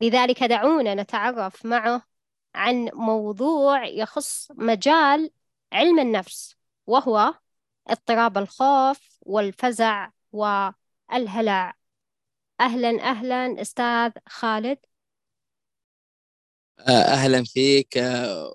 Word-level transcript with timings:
لذلك 0.00 0.42
دعونا 0.42 0.94
نتعرف 0.94 1.66
معه 1.66 2.02
عن 2.54 2.90
موضوع 2.94 3.86
يخص 3.86 4.48
مجال 4.52 5.30
علم 5.72 5.98
النفس 5.98 6.54
وهو 6.86 7.34
اضطراب 7.88 8.38
الخوف 8.38 9.18
والفزع 9.20 10.10
والهلع. 10.32 11.74
أهلا 12.60 13.02
أهلا 13.02 13.60
أستاذ 13.62 14.10
خالد. 14.28 14.78
آه، 16.80 16.90
أهلا 16.90 17.44
فيك 17.44 17.98
آه، 17.98 18.52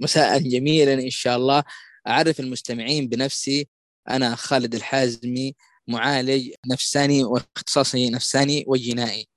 مساء 0.00 0.38
جميلا 0.38 0.94
إن 0.94 1.10
شاء 1.10 1.36
الله. 1.36 1.64
أعرف 2.08 2.40
المستمعين 2.40 3.08
بنفسي 3.08 3.68
أنا 4.08 4.34
خالد 4.34 4.74
الحازمي 4.74 5.54
معالج 5.88 6.50
نفساني 6.66 7.24
واختصاصي 7.24 8.10
نفساني 8.10 8.64
وجنائي. 8.68 9.28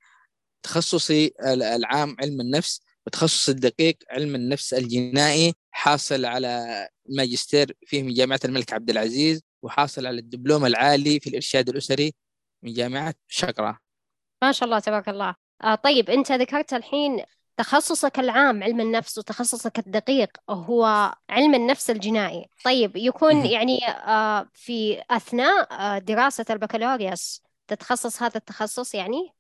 تخصصي 0.64 1.34
العام 1.46 2.16
علم 2.20 2.42
النفس 2.42 2.82
وتخصص 3.08 3.50
الدقيق 3.50 3.98
علم 4.12 4.36
النفس 4.36 4.74
الجنائي 4.74 5.54
حاصل 5.72 6.26
على 6.26 6.88
الماجستير 7.10 7.78
فيه 7.86 8.04
من 8.04 8.14
جامعة 8.14 8.40
الملك 8.46 8.74
عبد 8.74 8.90
العزيز 8.90 9.42
وحاصل 9.62 10.08
على 10.08 10.20
الدبلوم 10.20 10.66
العالي 10.66 11.20
في 11.20 11.30
الإرشاد 11.30 11.70
الأسري 11.70 12.14
من 12.64 12.74
جامعة 12.74 13.14
شقرة. 13.28 13.78
ما 14.42 14.52
شاء 14.52 14.66
الله 14.66 14.80
تبارك 14.80 15.10
الله. 15.10 15.36
آه 15.64 15.76
طيب 15.76 16.10
أنت 16.10 16.32
ذكرت 16.32 16.74
الحين 16.74 17.24
تخصصك 17.58 18.20
العام 18.20 18.64
علم 18.64 18.82
النفس 18.82 19.18
وتخصصك 19.18 19.80
الدقيق 19.80 20.38
هو 20.50 21.14
علم 21.30 21.56
النفس 21.56 21.90
الجنائي. 21.90 22.46
طيب 22.66 22.96
يكون 22.96 23.46
يعني 23.46 23.88
آه 23.88 24.50
في 24.54 25.04
أثناء 25.12 25.74
آه 25.74 25.98
دراسة 25.98 26.46
البكالوريوس 26.50 27.42
تتخصص 27.68 28.24
هذا 28.24 28.38
التخصص 28.38 28.96
يعني؟ 28.96 29.34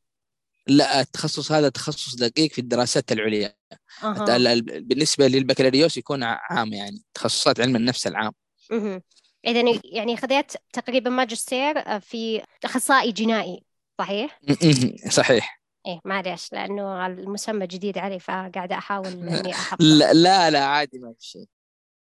لا 0.67 1.01
التخصص 1.01 1.51
هذا 1.51 1.69
تخصص 1.69 2.15
دقيق 2.15 2.51
في 2.51 2.59
الدراسات 2.59 3.11
العليا. 3.11 3.55
أه. 4.03 4.25
بالنسبة 4.63 5.27
للبكالوريوس 5.27 5.97
يكون 5.97 6.23
عام 6.23 6.73
يعني 6.73 7.01
تخصصات 7.13 7.59
علم 7.59 7.75
النفس 7.75 8.07
العام. 8.07 8.31
اذا 9.45 9.79
يعني 9.83 10.17
خذيت 10.17 10.51
تقريبا 10.73 11.09
ماجستير 11.09 11.99
في 11.99 12.41
أخصائي 12.63 13.11
جنائي 13.11 13.63
صحيح؟ 13.99 14.39
صحيح. 15.09 15.59
إيه 15.87 15.99
معلش 16.05 16.53
لأنه 16.53 17.07
المسمى 17.07 17.67
جديد 17.67 17.97
علي 17.97 18.19
فقاعدة 18.19 18.75
أحاول 18.75 19.07
إني 19.13 19.53
لا 19.79 20.13
لا, 20.13 20.49
لا 20.49 20.65
عادي 20.65 20.99
ما 20.99 21.13
في 21.19 21.27
شيء. 21.27 21.45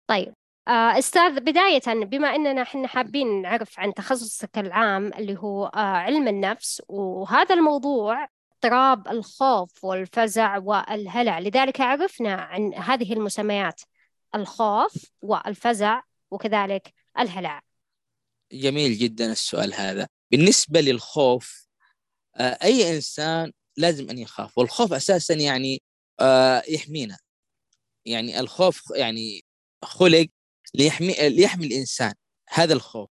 طيب. 0.06 0.34
آه، 0.68 0.98
أستاذ 0.98 1.40
بداية 1.40 2.04
بما 2.04 2.28
أننا 2.34 2.62
إحنا 2.62 2.88
حابين 2.88 3.42
نعرف 3.42 3.80
عن 3.80 3.94
تخصصك 3.94 4.58
العام 4.58 5.06
اللي 5.06 5.38
هو 5.38 5.66
آه، 5.66 5.78
علم 5.78 6.28
النفس 6.28 6.82
وهذا 6.88 7.54
الموضوع 7.54 8.28
اضطراب 8.64 9.08
الخوف 9.08 9.84
والفزع 9.84 10.58
والهلع. 10.58 11.38
لذلك 11.38 11.80
عرفنا 11.80 12.34
عن 12.34 12.74
هذه 12.74 13.12
المسميات 13.12 13.80
الخوف 14.34 14.92
والفزع 15.22 16.02
وكذلك 16.30 16.94
الهلع. 17.18 17.62
جميل 18.52 18.98
جدا 18.98 19.32
السؤال 19.32 19.74
هذا. 19.74 20.08
بالنسبة 20.30 20.80
للخوف 20.80 21.66
آه، 22.36 22.58
أي 22.62 22.94
إنسان 22.94 23.52
لازم 23.76 24.10
أن 24.10 24.18
يخاف؟ 24.18 24.58
والخوف 24.58 24.92
أساسا 24.92 25.34
يعني 25.34 25.82
آه، 26.20 26.62
يحمينا. 26.68 27.18
يعني 28.04 28.40
الخوف 28.40 28.82
يعني 28.96 29.44
خلق 29.84 30.26
ليحمي 30.74 31.14
ليحمي 31.28 31.66
الإنسان 31.66 32.14
هذا 32.48 32.74
الخوف. 32.74 33.08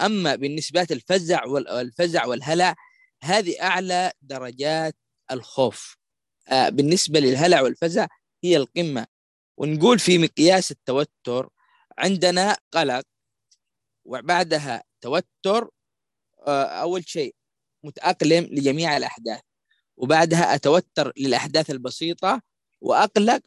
أما 0.00 0.34
بالنسبة 0.34 0.86
الفزع 0.90 1.46
والفزع 1.46 2.26
والهلع 2.26 2.74
هذه 3.24 3.62
أعلى 3.62 4.12
درجات 4.22 4.96
الخوف. 5.30 5.96
آه، 6.48 6.68
بالنسبة 6.68 7.20
للهلع 7.20 7.62
والفزع 7.62 8.06
هي 8.44 8.56
القمة. 8.56 9.06
ونقول 9.56 9.98
في 9.98 10.18
مقياس 10.18 10.70
التوتر 10.70 11.48
عندنا 11.98 12.56
قلق 12.72 13.02
وبعدها 14.04 14.82
توتر 15.00 15.70
آه، 16.46 16.64
أول 16.64 17.08
شيء 17.08 17.34
متأقلم 17.84 18.44
لجميع 18.44 18.96
الأحداث. 18.96 19.40
وبعدها 19.96 20.54
أتوتر 20.54 21.12
للأحداث 21.18 21.70
البسيطة 21.70 22.42
وأقلق 22.80 23.40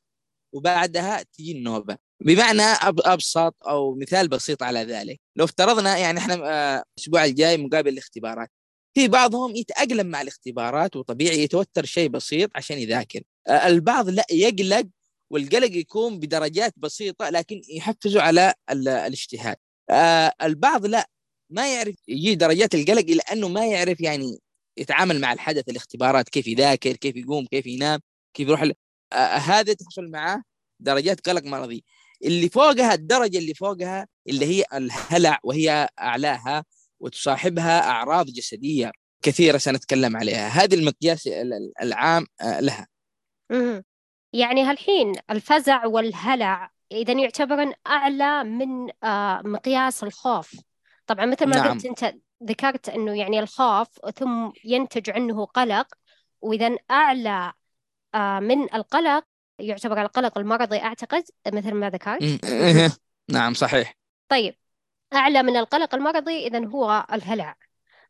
وبعدها 0.53 1.23
تجي 1.23 1.51
النوبة. 1.51 1.97
بمعنى 2.21 2.61
أبسط 3.05 3.55
أو 3.67 3.95
مثال 3.95 4.27
بسيط 4.27 4.63
على 4.63 4.79
ذلك. 4.83 5.21
لو 5.35 5.45
افترضنا 5.45 5.97
يعني 5.97 6.19
إحنا 6.19 6.35
آه، 6.35 6.83
الأسبوع 6.97 7.25
الجاي 7.25 7.57
مقابل 7.57 7.89
الاختبارات. 7.93 8.49
في 8.95 9.07
بعضهم 9.07 9.55
يتأقلم 9.55 10.07
مع 10.07 10.21
الاختبارات 10.21 10.95
وطبيعي 10.95 11.43
يتوتر 11.43 11.85
شيء 11.85 12.09
بسيط 12.09 12.51
عشان 12.55 12.77
يذاكر. 12.77 13.21
البعض 13.49 14.09
لا 14.09 14.25
يقلق 14.31 14.87
والقلق 15.29 15.71
يكون 15.77 16.19
بدرجات 16.19 16.73
بسيطة 16.77 17.29
لكن 17.29 17.61
يحفزه 17.69 18.21
على 18.21 18.53
الاجتهاد. 18.69 19.55
البعض 20.43 20.85
لا 20.85 21.09
ما 21.49 21.73
يعرف 21.73 21.95
يجي 22.07 22.35
درجات 22.35 22.75
القلق 22.75 22.99
إلا 23.09 23.23
أنه 23.33 23.47
ما 23.47 23.65
يعرف 23.65 24.01
يعني 24.01 24.39
يتعامل 24.77 25.21
مع 25.21 25.33
الحدث 25.33 25.69
الاختبارات 25.69 26.29
كيف 26.29 26.47
يذاكر 26.47 26.95
كيف 26.95 27.15
يقوم 27.15 27.45
كيف 27.45 27.65
ينام 27.65 27.99
كيف 28.33 28.47
يروح 28.47 28.71
هذا 29.49 29.73
تحصل 29.73 30.11
معاه 30.11 30.41
درجات 30.79 31.29
قلق 31.29 31.43
مرضي. 31.43 31.83
اللي 32.25 32.49
فوقها 32.49 32.93
الدرجة 32.93 33.37
اللي 33.37 33.53
فوقها 33.53 34.07
اللي 34.29 34.45
هي 34.45 34.65
الهلع 34.73 35.39
وهي 35.43 35.89
أعلاها 35.99 36.65
وتصاحبها 36.99 37.89
أعراض 37.89 38.25
جسدية 38.25 38.91
كثيرة 39.21 39.57
سنتكلم 39.57 40.17
عليها. 40.17 40.47
هذه 40.47 40.75
المقياس 40.75 41.29
العام 41.81 42.25
آه، 42.41 42.59
لها. 42.59 42.87
يعني 44.33 44.63
هالحين 44.63 45.13
الفزع 45.29 45.85
والهلع 45.85 46.71
إذا 46.91 47.13
يعتبرن 47.13 47.73
أعلى 47.87 48.43
من 48.43 48.89
آه، 49.03 49.41
مقياس 49.45 50.03
الخوف. 50.03 50.55
طبعا 51.07 51.25
مثل 51.25 51.45
ما 51.45 51.55
نعم. 51.55 51.67
قلت 51.67 51.85
أنت 51.85 52.15
ذكرت 52.43 52.89
أنه 52.89 53.17
يعني 53.17 53.39
الخوف 53.39 53.87
ثم 54.15 54.51
ينتج 54.63 55.09
عنه 55.09 55.45
قلق 55.45 55.87
وإذا 56.41 56.75
أعلى 56.91 57.53
آه، 58.15 58.39
من 58.39 58.73
القلق 58.73 59.23
يعتبر 59.59 60.01
القلق 60.01 60.37
المرضي 60.37 60.77
أعتقد 60.77 61.23
مثل 61.47 61.71
ما 61.71 61.89
ذكرت. 61.89 62.45
نعم 63.31 63.53
صحيح. 63.53 63.97
طيب. 64.29 64.55
أعلى 65.13 65.43
من 65.43 65.57
القلق 65.57 65.95
المرضي 65.95 66.47
إذا 66.47 66.65
هو 66.65 67.05
الهلع. 67.13 67.55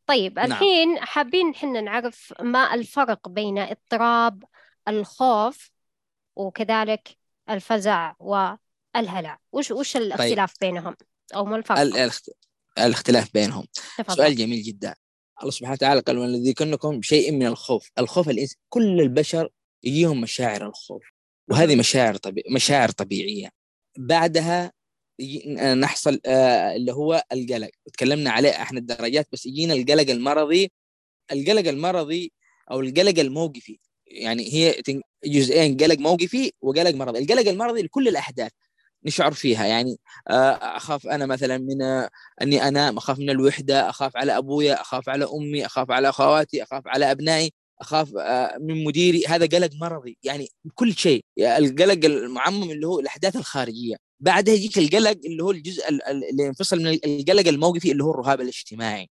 طيب 0.05 0.39
نعم. 0.39 0.51
الحين 0.51 0.99
حابين 0.99 1.55
حنا 1.55 1.81
نعرف 1.81 2.33
ما 2.41 2.73
الفرق 2.73 3.29
بين 3.29 3.57
اضطراب 3.57 4.43
الخوف 4.87 5.71
وكذلك 6.35 7.17
الفزع 7.49 8.13
والهلع. 8.19 9.39
وش 9.51 9.71
وش 9.71 9.93
طيب. 9.93 10.03
الاختلاف 10.03 10.53
طيب. 10.57 10.71
بينهم؟ 10.71 10.95
أو 11.35 11.45
ما 11.45 11.55
الفرق؟ 11.55 11.79
الاخت... 11.79 12.29
الاختلاف 12.77 13.33
بينهم. 13.33 13.65
تفضل. 13.97 14.15
سؤال 14.15 14.35
جميل 14.35 14.63
جدا. 14.63 14.95
الله 15.39 15.51
سبحانه 15.51 15.73
وتعالى 15.73 16.01
قال 16.01 16.17
ولنذيقنكم 16.17 16.99
بشيء 16.99 17.31
من 17.31 17.45
الخوف. 17.45 17.91
الخوف 17.97 18.29
الإنس... 18.29 18.55
كل 18.69 19.01
البشر 19.01 19.49
يجيهم 19.83 20.21
مشاعر 20.21 20.67
الخوف. 20.67 21.03
وهذه 21.47 21.75
مشاعر 21.75 22.15
طبيع... 22.15 22.43
مشاعر 22.51 22.89
طبيعية. 22.89 23.49
بعدها 23.97 24.71
نحصل 25.75 26.19
آه، 26.25 26.75
اللي 26.75 26.93
هو 26.93 27.23
القلق. 27.33 27.69
تكلمنا 27.93 28.31
عليه 28.31 28.49
إحنا 28.49 28.79
الدرجات 28.79 29.27
بس 29.31 29.45
يجينا 29.45 29.73
القلق 29.73 30.09
المرضي 30.11 30.71
القلق 31.31 31.69
المرضي 31.69 32.31
أو 32.71 32.79
القلق 32.81 33.19
الموقفي. 33.19 33.79
يعني 34.07 34.53
هي 34.53 34.81
جزئين 35.25 35.77
قلق 35.77 35.99
موقفي 35.99 36.51
وقلق 36.61 36.95
مرضي. 36.95 37.19
القلق 37.19 37.49
المرضي 37.49 37.81
لكل 37.81 38.07
الأحداث 38.07 38.51
نشعر 39.05 39.33
فيها. 39.33 39.65
يعني 39.65 39.97
آه، 40.29 40.51
أخاف 40.77 41.07
أنا 41.07 41.25
مثلا 41.25 41.57
من 41.57 41.81
أني 42.41 42.67
أنام 42.67 42.97
أخاف 42.97 43.19
من 43.19 43.29
الوحدة 43.29 43.89
أخاف 43.89 44.17
على 44.17 44.37
أبويا 44.37 44.81
أخاف 44.81 45.09
على 45.09 45.25
أمي 45.25 45.65
أخاف 45.65 45.91
على 45.91 46.09
أخواتي 46.09 46.63
أخاف 46.63 46.83
على 46.87 47.11
أبنائي 47.11 47.53
أخاف 47.81 48.15
آه، 48.17 48.57
من 48.61 48.83
مديري. 48.83 49.25
هذا 49.27 49.45
قلق 49.45 49.69
مرضي. 49.81 50.17
يعني 50.23 50.47
كل 50.75 50.93
شيء. 50.95 51.25
القلق 51.39 52.05
المعمم 52.05 52.71
اللي 52.71 52.87
هو 52.87 52.99
الأحداث 52.99 53.35
الخارجية. 53.35 54.04
بعدها 54.19 54.53
يجيك 54.53 54.77
القلق 54.77 55.19
اللي 55.25 55.43
هو 55.43 55.51
الجزء 55.51 55.89
اللي 55.89 56.43
ينفصل 56.43 56.79
من 56.79 56.87
القلق 57.05 57.47
الموقفي 57.47 57.91
اللي 57.91 58.03
هو 58.03 58.11
الرهاب 58.11 58.41
الاجتماعي. 58.41 59.09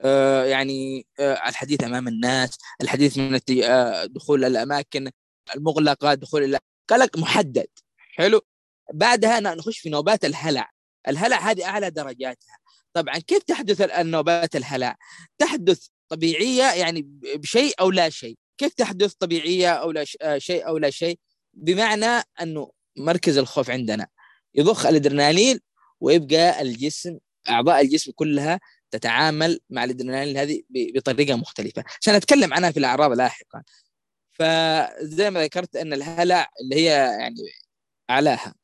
آه، 0.00 0.44
يعني 0.44 1.06
آه، 1.20 1.48
الحديث 1.48 1.84
أمام 1.84 2.08
الناس 2.08 2.58
الحديث 2.82 3.18
من 3.18 3.40
دخول 4.06 4.44
الأماكن 4.44 5.10
المغلقة 5.56 6.14
دخول 6.14 6.44
إلى 6.44 6.58
قلق 6.88 7.18
محدد. 7.18 7.66
حلو؟ 7.98 8.40
بعدها 8.92 9.40
نخش 9.40 9.78
في 9.78 9.90
نوبات 9.90 10.24
الهلع. 10.24 10.70
الهلع 11.08 11.50
هذه 11.50 11.64
أعلى 11.64 11.90
درجاتها. 11.90 12.58
طبعا 12.92 13.18
كيف 13.18 13.42
تحدث 13.42 13.80
النوبات 13.80 14.56
الهلع؟ 14.56 14.96
تحدث 15.38 15.86
طبيعية 16.08 16.72
يعني 16.72 17.02
بشيء 17.36 17.74
أو 17.80 17.90
لا 17.90 18.10
شيء. 18.10 18.36
كيف 18.58 18.74
تحدث 18.74 19.12
طبيعية 19.12 19.72
أو 19.72 19.90
لا 19.90 20.04
شيء 20.38 20.66
أو 20.68 20.78
لا 20.78 20.90
شيء؟ 20.90 21.18
بمعنى 21.54 22.22
أنه 22.40 22.70
مركز 22.96 23.38
الخوف 23.38 23.70
عندنا. 23.70 24.06
يضخ 24.54 24.86
الادرينالين 24.86 25.60
ويبقى 26.00 26.62
الجسم 26.62 27.18
أعضاء 27.48 27.80
الجسم 27.80 28.12
كلها 28.12 28.60
تتعامل 28.90 29.60
مع 29.70 29.84
الادرينالين 29.84 30.36
هذه 30.36 30.62
بطريقة 30.70 31.36
مختلفة. 31.36 31.84
عشان 32.00 32.14
اتكلم 32.14 32.54
عنها 32.54 32.70
في 32.70 32.78
الاعراض 32.78 33.12
لاحقا. 33.12 33.62
فزي 34.32 35.30
ما 35.30 35.42
ذكرت 35.42 35.76
أن 35.76 35.92
الهلع 35.92 36.48
اللي 36.60 36.76
هي 36.76 36.86
يعني 37.20 37.36
أعلاها. 38.10 38.54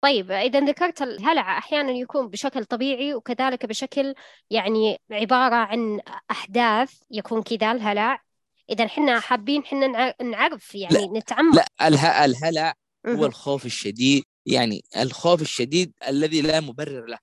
طيب 0.00 0.30
إذا 0.30 0.60
ذكرت 0.60 1.02
الهلع 1.02 1.58
أحيانا 1.58 1.92
يكون 1.92 2.28
بشكل 2.28 2.64
طبيعي 2.64 3.14
وكذلك 3.14 3.66
بشكل 3.66 4.14
يعني 4.50 5.00
عبارة 5.10 5.54
عن 5.54 6.00
أحداث 6.30 6.92
يكون 7.10 7.42
كذا 7.42 7.72
الهلع. 7.72 8.22
إذا 8.70 8.88
حنا 8.88 9.20
حابين 9.20 9.64
حنا 9.64 10.14
نعرف 10.22 10.74
يعني 10.74 10.94
لا 10.94 11.18
نتعمق. 11.18 11.56
لا 11.56 11.88
اله 11.88 12.24
الهلع 12.24 12.74
هو 13.08 13.26
الخوف 13.26 13.66
الشديد 13.66 14.24
يعني 14.46 14.84
الخوف 14.96 15.42
الشديد 15.42 15.92
الذي 16.08 16.40
لا 16.40 16.60
مبرر 16.60 17.06
له. 17.06 17.18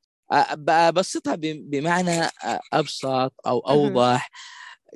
أبسطها 0.70 1.36
بمعنى 1.42 2.30
أبسط 2.74 3.34
أو 3.46 3.60
أوضح. 3.60 4.30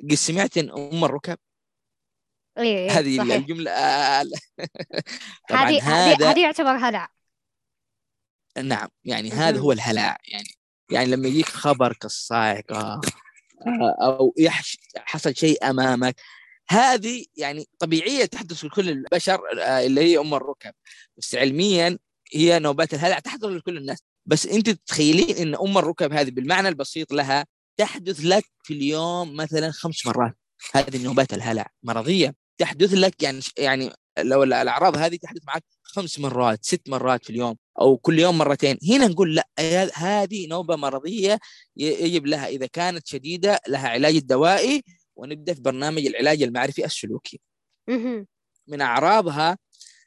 قد 0.02 0.14
سمعت 0.14 0.58
أم 0.58 1.04
الركب؟ 1.04 1.38
إيه 2.58 2.90
هذه 2.90 3.18
صحيح. 3.18 3.34
الجملة 3.34 3.70
طبعا 5.48 5.68
هذه 5.68 5.82
هذا 5.82 6.30
هذه 6.30 6.42
يعتبر 6.42 6.76
هلع. 6.76 7.08
نعم 8.62 8.88
يعني 9.04 9.30
هذا 9.30 9.58
هو 9.58 9.72
الهلع. 9.72 10.18
يعني 10.24 10.48
يعني 10.90 11.10
لما 11.10 11.28
يجيك 11.28 11.46
خبر 11.46 11.92
كالصاعقة 11.92 13.00
أو 14.02 14.34
يحش 14.38 14.78
حصل 14.96 15.36
شيء 15.36 15.70
أمامك 15.70 16.20
هذه 16.70 17.24
يعني 17.36 17.68
طبيعية 17.78 18.24
تحدث 18.24 18.64
لكل 18.64 18.88
البشر 18.88 19.40
اللي 19.62 20.00
هي 20.00 20.18
أم 20.18 20.34
الركب. 20.34 20.72
بس 21.16 21.34
علميا 21.34 21.98
هي 22.32 22.58
نوبات 22.58 22.94
الهلع 22.94 23.18
تحدث 23.18 23.44
لكل 23.44 23.76
الناس. 23.76 23.98
بس 24.26 24.46
أنت 24.46 24.70
تتخيلين 24.70 25.36
إن 25.36 25.54
أم 25.54 25.78
الركب 25.78 26.12
هذه 26.12 26.30
بالمعنى 26.30 26.68
البسيط 26.68 27.12
لها 27.12 27.46
تحدث 27.76 28.20
لك 28.20 28.44
في 28.62 28.74
اليوم 28.74 29.36
مثلا 29.36 29.70
خمس 29.70 30.06
مرات. 30.06 30.36
هذه 30.74 30.96
النوبات 30.96 31.34
الهلع 31.34 31.66
مرضية. 31.82 32.34
تحدث 32.58 32.92
لك 32.94 33.22
يعني 33.22 33.40
يعني 33.58 33.90
لو 34.18 34.42
الأعراض 34.42 34.96
هذه 34.96 35.16
تحدث 35.16 35.42
معك 35.46 35.64
خمس 35.82 36.18
مرات 36.18 36.64
ست 36.64 36.88
مرات 36.88 37.24
في 37.24 37.30
اليوم 37.30 37.56
أو 37.80 37.96
كل 37.96 38.18
يوم 38.18 38.38
مرتين. 38.38 38.78
هنا 38.90 39.06
نقول 39.06 39.34
لأ 39.34 39.90
هذه 39.94 40.46
نوبة 40.46 40.76
مرضية 40.76 41.38
يجب 41.76 42.26
لها 42.26 42.46
إذا 42.48 42.66
كانت 42.66 43.06
شديدة 43.06 43.60
لها 43.68 43.88
علاج 43.88 44.18
دوائي 44.18 44.82
ونبدأ 45.18 45.54
في 45.54 45.60
برنامج 45.60 46.06
العلاج 46.06 46.42
المعرفي 46.42 46.84
السلوكي. 46.84 47.40
من 48.66 48.80
اعراضها 48.80 49.58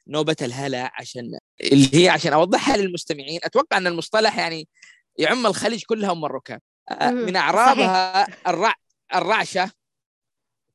نوبة 0.07 0.35
الهلع 0.41 0.91
عشان 0.93 1.39
اللي 1.61 2.03
هي 2.03 2.09
عشان 2.09 2.33
أوضحها 2.33 2.77
للمستمعين. 2.77 3.39
أتوقع 3.43 3.77
أن 3.77 3.87
المصطلح 3.87 4.37
يعني 4.37 4.67
يعم 5.17 5.47
الخليج 5.47 5.83
كلها 5.83 6.11
ام 6.11 6.25
الركاب 6.25 6.61
آه، 6.89 7.09
من 7.11 7.35
اعراضها 7.35 8.27
الرع 8.49 8.73
الرعشة 9.15 9.71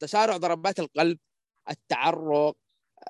تسارع 0.00 0.36
ضربات 0.36 0.80
القلب 0.80 1.18
التعرق 1.70 2.56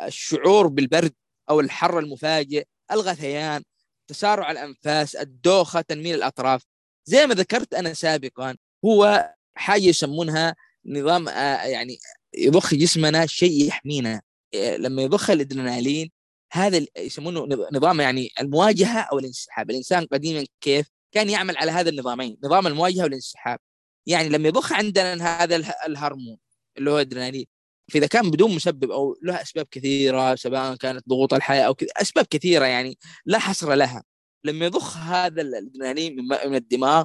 الشعور 0.01 0.67
بالبرد 0.67 1.15
أو 1.51 1.61
الحر 1.61 1.99
المفاجئ 1.99 2.65
الغثيان 2.93 3.63
تسارع 4.09 4.51
الأنفاس 4.51 5.17
الدوخة 5.17 5.81
تنميل 5.81 6.15
الأطراف. 6.15 6.63
زي 7.05 7.27
ما 7.27 7.35
ذكرت 7.35 7.75
أنا 7.75 7.95
سابقا 7.95 8.57
هو 8.85 9.31
حاجة 9.57 9.83
يسمونها 9.83 10.57
نظام 10.87 11.29
آه، 11.29 11.65
يعني 11.65 11.99
يضخ 12.39 12.75
جسمنا 12.75 13.27
شيء 13.27 13.69
يحمينا. 13.69 14.23
آه، 14.55 14.77
لما 14.77 15.03
يضخ 15.03 15.31
الأدرينالين 15.31 16.11
هذا 16.53 16.87
يسمونه 16.99 17.49
نظام 17.73 18.01
يعني 18.01 18.31
المواجهة 18.41 19.01
أو 19.01 19.19
الانسحاب. 19.19 19.71
الإنسان 19.71 20.07
قديما 20.07 20.47
كيف؟ 20.61 20.87
كان 21.13 21.31
يعمل 21.31 21.57
على 21.57 21.71
هذا 21.71 21.91
النظامين 21.91 22.39
نظام 22.45 22.67
المواجهة 22.67 23.03
والانسحاب. 23.03 23.59
يعني 24.07 24.29
لما 24.29 24.49
يضخ 24.49 24.73
عندنا 24.73 25.43
هذا 25.43 25.57
الهرمون 25.87 26.37
اللي 26.79 26.91
هو 26.91 26.97
الأدرينالين 26.97 27.47
فإذا 27.93 28.07
كان 28.07 28.31
بدون 28.31 28.55
مسبب 28.55 28.91
أو 28.91 29.19
له 29.23 29.43
أسباب 29.43 29.67
كثيرة 29.71 30.35
سواء 30.35 30.77
كانت 30.77 31.09
ضغوط 31.09 31.35
الحياة 31.35 31.63
أو 31.63 31.75
كذا 31.75 31.89
أسباب 31.97 32.27
كثيرة 32.31 32.65
يعني 32.65 32.99
لا 33.27 33.39
حصر 33.39 33.75
لها. 33.75 34.03
لما 34.45 34.67
يضخ 34.67 34.97
هذا 34.97 35.43
الأدرينالين 35.43 36.17
من 36.47 36.55
الدماغ 36.55 37.05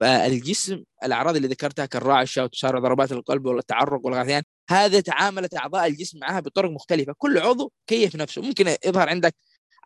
فالجسم 0.00 0.84
الأعراض 1.04 1.36
اللي 1.36 1.48
ذكرتها 1.48 1.86
كالرعشة 1.86 2.44
وتسارع 2.44 2.78
ضربات 2.78 3.12
القلب 3.12 3.46
والتعرق 3.46 4.06
والغثيان 4.06 4.42
هذه 4.70 5.00
تعاملت 5.00 5.56
أعضاء 5.56 5.86
الجسم 5.86 6.18
معها 6.18 6.40
بطرق 6.40 6.70
مختلفة. 6.70 7.14
كل 7.18 7.38
عضو 7.38 7.72
كيف 7.86 8.16
نفسه؟ 8.16 8.42
ممكن 8.42 8.76
يظهر 8.86 9.08
عندك 9.08 9.34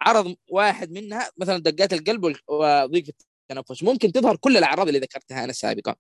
عرض 0.01 0.37
واحد 0.51 0.91
منها 0.91 1.31
مثلا 1.37 1.59
دقات 1.59 1.93
القلب 1.93 2.37
وضيق 2.49 3.05
في 3.05 3.13
التنفس. 3.51 3.83
ممكن 3.83 4.13
تظهر 4.13 4.37
كل 4.37 4.57
الأعراض 4.57 4.87
اللي 4.87 4.99
ذكرتها 4.99 5.45
أنا 5.45 5.53
سابقا 5.53 5.95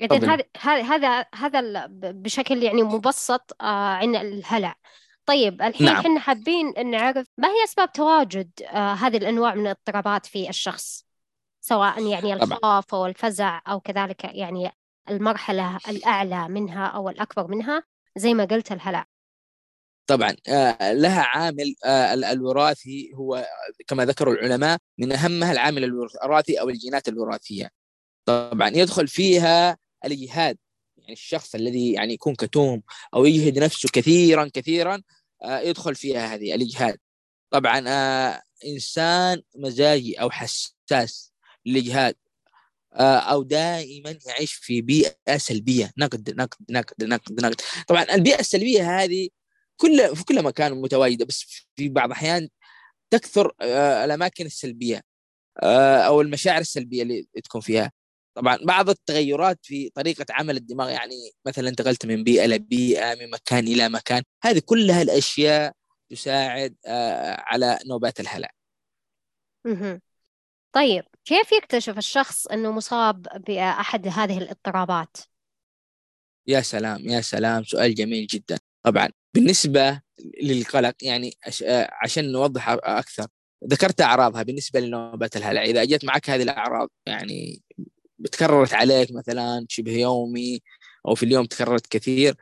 اذا 0.00 0.44
هذا 0.60 0.82
هذا 0.82 1.26
هذا 1.34 1.86
بشكل 1.90 2.62
يعني 2.62 2.82
مبسط 2.82 3.56
آه 3.60 3.64
عن 3.64 4.16
الهلع. 4.16 4.74
طيب 5.26 5.62
الحين 5.62 5.86
نعم. 5.86 5.96
إحنا 5.96 6.20
حابين 6.20 6.90
نعرف 6.90 7.26
ما 7.38 7.48
هي 7.48 7.64
أسباب 7.64 7.92
تواجد 7.92 8.50
آه 8.62 8.92
هذه 8.92 9.16
الأنواع 9.16 9.54
من 9.54 9.66
الاضطرابات 9.66 10.26
في 10.26 10.48
الشخص؟ 10.48 11.09
سواء 11.60 12.06
يعني 12.06 12.32
الخوف 12.32 12.94
أو 12.94 13.06
الفزع 13.06 13.62
أو 13.68 13.80
كذلك 13.80 14.24
يعني 14.24 14.70
المرحلة 15.10 15.78
الأعلى 15.88 16.48
منها 16.48 16.86
أو 16.86 17.08
الأكبر 17.08 17.46
منها 17.46 17.82
زي 18.16 18.34
ما 18.34 18.44
قلت 18.44 18.72
الهلع. 18.72 19.06
طبعا 20.06 20.36
آه، 20.48 20.92
لها 20.92 21.22
عامل 21.22 21.74
آه، 21.84 22.14
الوراثي 22.14 23.12
هو 23.14 23.46
كما 23.86 24.04
ذكروا 24.04 24.34
العلماء 24.34 24.78
من 24.98 25.12
أهمها 25.12 25.52
العامل 25.52 25.84
الوراثي 25.84 26.60
أو 26.60 26.68
الجينات 26.68 27.08
الوراثية. 27.08 27.70
طبعا 28.24 28.68
يدخل 28.68 29.08
فيها 29.08 29.78
الإجهاد 30.04 30.58
يعني 30.96 31.12
الشخص 31.12 31.54
الذي 31.54 31.92
يعني 31.92 32.14
يكون 32.14 32.34
كتوم 32.34 32.82
أو 33.14 33.24
يجهد 33.24 33.58
نفسه 33.58 33.88
كثيرا 33.92 34.50
كثيرا 34.54 35.02
آه، 35.42 35.60
يدخل 35.60 35.94
فيها 35.94 36.34
هذه 36.34 36.54
الإجهاد 36.54 36.98
طبعا 37.50 37.78
إنسان 38.66 39.42
مزاجي 39.56 40.20
أو 40.20 40.30
حساس. 40.30 41.29
للإجهاد 41.66 42.14
آه، 42.94 43.18
أو 43.18 43.42
دائما 43.42 44.18
يعيش 44.26 44.52
في 44.52 44.80
بيئة 44.82 45.36
سلبية. 45.36 45.92
نقد 45.98 46.30
نقد 46.30 46.58
نقد 46.70 47.04
نقد 47.04 47.40
نقد. 47.40 47.60
طبعا 47.88 48.02
البيئة 48.14 48.40
السلبية 48.40 49.02
هذه 49.02 49.28
كل 49.76 50.16
في 50.16 50.24
كل 50.24 50.42
مكان 50.42 50.72
متواجدة 50.72 51.24
بس 51.24 51.66
في 51.76 51.88
بعض 51.88 52.06
الأحيان 52.06 52.48
تكثر 53.10 53.52
آه، 53.60 54.04
الأماكن 54.04 54.46
السلبية 54.46 55.02
آه، 55.62 55.98
أو 56.00 56.20
المشاعر 56.20 56.60
السلبية 56.60 57.02
اللي 57.02 57.26
تكون 57.44 57.60
فيها. 57.60 57.92
طبعا 58.34 58.56
بعض 58.56 58.90
التغيرات 58.90 59.58
في 59.62 59.90
طريقة 59.90 60.26
عمل 60.30 60.56
الدماغ 60.56 60.90
يعني 60.90 61.14
مثلا 61.46 61.68
انتقلت 61.68 62.06
من 62.06 62.24
بيئة 62.24 62.46
لبيئه 62.46 63.14
من 63.14 63.30
مكان 63.30 63.64
إلى 63.68 63.88
مكان 63.88 64.22
هذه 64.44 64.62
كلها 64.66 65.02
الأشياء 65.02 65.72
تساعد 66.10 66.76
على 67.38 67.78
نوبات 67.86 68.20
الهلع 68.20 68.50
طيب 70.72 71.04
كيف 71.24 71.52
يكتشف 71.52 71.98
الشخص 71.98 72.46
أنه 72.46 72.72
مصاب 72.72 73.22
بأحد 73.46 74.08
هذه 74.08 74.38
الاضطرابات؟ 74.38 75.16
يا 76.46 76.60
سلام 76.60 77.08
يا 77.08 77.20
سلام 77.20 77.64
سؤال 77.64 77.94
جميل 77.94 78.26
جدا. 78.26 78.58
طبعا 78.82 79.08
بالنسبة 79.34 80.00
للقلق 80.42 80.94
يعني 81.02 81.34
عشان 82.02 82.32
نوضح 82.32 82.68
أكثر 82.68 83.26
ذكرت 83.66 84.00
أعراضها 84.00 84.42
بالنسبة 84.42 84.80
لنوبات 84.80 85.36
الهلع. 85.36 85.62
إذا 85.62 85.82
أجت 85.82 86.04
معك 86.04 86.30
هذه 86.30 86.42
الأعراض 86.42 86.90
يعني 87.06 87.62
تكررت 88.32 88.74
عليك 88.74 89.12
مثلا 89.12 89.66
شبه 89.68 89.92
يومي 89.92 90.60
أو 91.06 91.14
في 91.14 91.22
اليوم 91.22 91.46
تكررت 91.46 91.86
كثير 91.86 92.34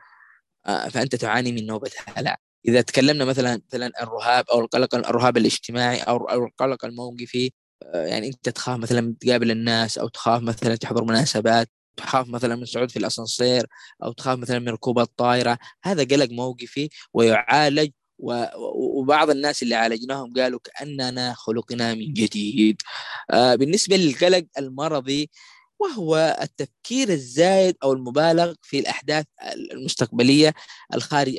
آه، 0.65 0.89
فأنت 0.89 1.15
تعاني 1.15 1.51
من 1.51 1.65
نوبة 1.65 1.91
هلع 2.07 2.37
إذا 2.67 2.81
تكلمنا 2.81 3.25
مثلا 3.25 3.61
مثلا 3.67 3.91
الرهاب 4.03 4.49
أو 4.49 4.59
القلق 4.59 4.95
الرهاب 4.95 5.37
الاجتماعي 5.37 5.99
أو 5.99 6.45
القلق 6.45 6.85
الموقفي 6.85 7.51
يعني 7.93 8.27
أنت 8.27 8.49
تخاف 8.49 8.79
مثلا 8.79 9.15
تقابل 9.19 9.51
الناس 9.51 9.97
أو 9.97 10.07
تخاف 10.07 10.41
مثلا 10.41 10.75
تحضر 10.75 11.03
مناسبات 11.03 11.69
تخاف 11.99 12.27
مثلا 12.27 12.55
من 12.55 12.63
الصعود 12.63 12.91
في 12.91 12.99
الأسانسير 12.99 13.67
أو 14.03 14.11
تخاف 14.11 14.39
مثلا 14.39 14.59
من 14.59 14.69
ركوب 14.69 14.99
الطائرة. 14.99 15.59
هذا 15.83 16.03
قلق 16.03 16.31
موقفي 16.31 16.89
ويعالج 17.13 17.91
وبعض 18.17 19.29
الناس 19.29 19.63
اللي 19.63 19.75
عالجناهم 19.75 20.33
قالوا 20.33 20.59
كأننا 20.63 21.33
خلقنا 21.33 21.93
من 21.93 22.13
جديد. 22.13 22.81
آه، 23.31 23.55
بالنسبة 23.55 23.97
للقلق 23.97 24.45
المرضي 24.57 25.29
وهو 25.79 26.37
التفكير 26.41 27.09
الزايد 27.09 27.75
أو 27.83 27.93
المبالغ 27.93 28.53
في 28.61 28.79
الأحداث 28.79 29.25
المستقبلية 29.73 30.53
الخارج 30.93 31.37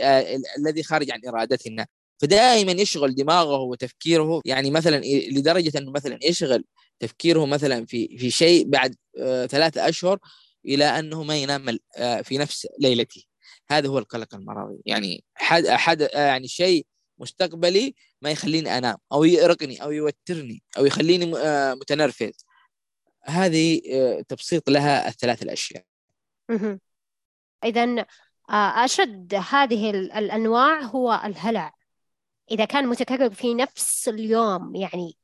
الذي 0.58 0.82
خارج 0.82 1.10
عن 1.10 1.20
إرادتنا. 1.28 1.86
فدائما 2.20 2.72
يشغل 2.72 3.14
دماغه 3.14 3.58
وتفكيره 3.58 4.40
يعني 4.44 4.70
مثلا 4.70 5.00
لدرجة 5.04 5.78
إنه 5.78 5.90
مثلا 5.90 6.18
يشغل 6.22 6.64
تفكيره 6.98 7.46
مثلا 7.46 7.86
في 7.86 8.18
في 8.18 8.30
شيء 8.30 8.68
بعد 8.68 8.96
آه، 9.18 9.46
ثلاثة 9.46 9.88
أشهر 9.88 10.18
إلى 10.66 10.84
أنه 10.84 11.22
ما 11.22 11.36
ينام 11.36 11.78
آه، 11.96 12.20
في 12.20 12.38
نفس 12.38 12.68
ليلته. 12.78 13.24
هذا 13.70 13.88
هو 13.88 13.98
القلق 13.98 14.34
المرضي. 14.34 14.82
يعني 14.86 15.24
حد 15.34 15.66
حد 15.66 16.08
يعني 16.14 16.48
شيء 16.48 16.86
مستقبلي 17.18 17.94
ما 18.22 18.30
يخليني 18.30 18.78
أنام 18.78 18.96
أو 19.12 19.24
يرقني 19.24 19.82
أو 19.82 19.90
يوترني 19.90 20.62
أو 20.78 20.86
يخليني 20.86 21.36
آه، 21.36 21.74
متنرفز. 21.74 22.46
هذه 23.24 23.80
تبسيط 24.28 24.70
لها 24.70 25.08
الثلاث 25.08 25.42
الأشياء. 25.42 25.84
اذا 27.64 28.06
أشد 28.50 29.34
هذه 29.34 29.90
الأنواع 29.90 30.80
هو 30.80 31.22
الهلع. 31.24 31.79
إذا 32.50 32.64
كان 32.64 32.86
متكرر 32.86 33.30
في 33.30 33.54
نفس 33.54 34.08
اليوم 34.08 34.74
يعني 34.74 35.16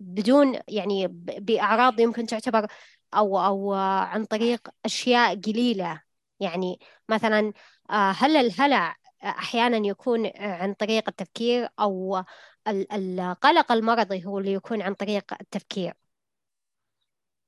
بدون 0.00 0.58
يعني 0.68 1.06
بأعراض 1.08 2.00
يمكن 2.00 2.26
تعتبر 2.26 2.66
أو 3.14 3.38
أو 3.38 3.72
عن 3.74 4.24
طريق 4.24 4.68
أشياء 4.84 5.40
قليلة. 5.40 6.02
يعني 6.40 6.78
مثلا 7.08 7.52
آه، 7.90 8.10
هل 8.10 8.36
الهلع 8.36 8.96
أحيانا 9.24 9.86
يكون 9.88 10.30
عن 10.36 10.74
طريق 10.74 11.08
التفكير 11.08 11.68
أو 11.80 12.24
القلق 12.68 13.72
المرضي 13.72 14.26
هو 14.26 14.38
اللي 14.38 14.52
يكون 14.52 14.82
عن 14.82 14.94
طريق 14.94 15.24
التفكير؟ 15.40 15.94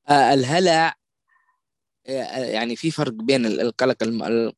آه، 0.08 0.34
الهلع 0.34 0.94
آه، 2.08 2.38
يعني 2.38 2.76
في 2.76 2.90
فرق 2.90 3.12
بين 3.12 3.46
القلق 3.46 4.02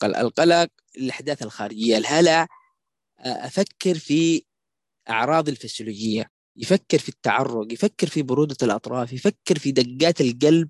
القلق 0.05 0.71
الاحداث 0.97 1.43
الخارجية. 1.43 1.99
الهلع 1.99 2.49
أفكر 3.21 3.99
في 3.99 4.45
أعراض 5.11 5.49
الفسيولوجية 5.49 6.31
يفكر 6.57 6.99
في 6.99 7.09
التعرق 7.09 7.73
يفكر 7.73 8.07
في 8.07 8.23
برودة 8.23 8.57
الأطراف 8.63 9.13
يفكر 9.13 9.59
في 9.59 9.73
دقات 9.73 10.21
القلب 10.21 10.69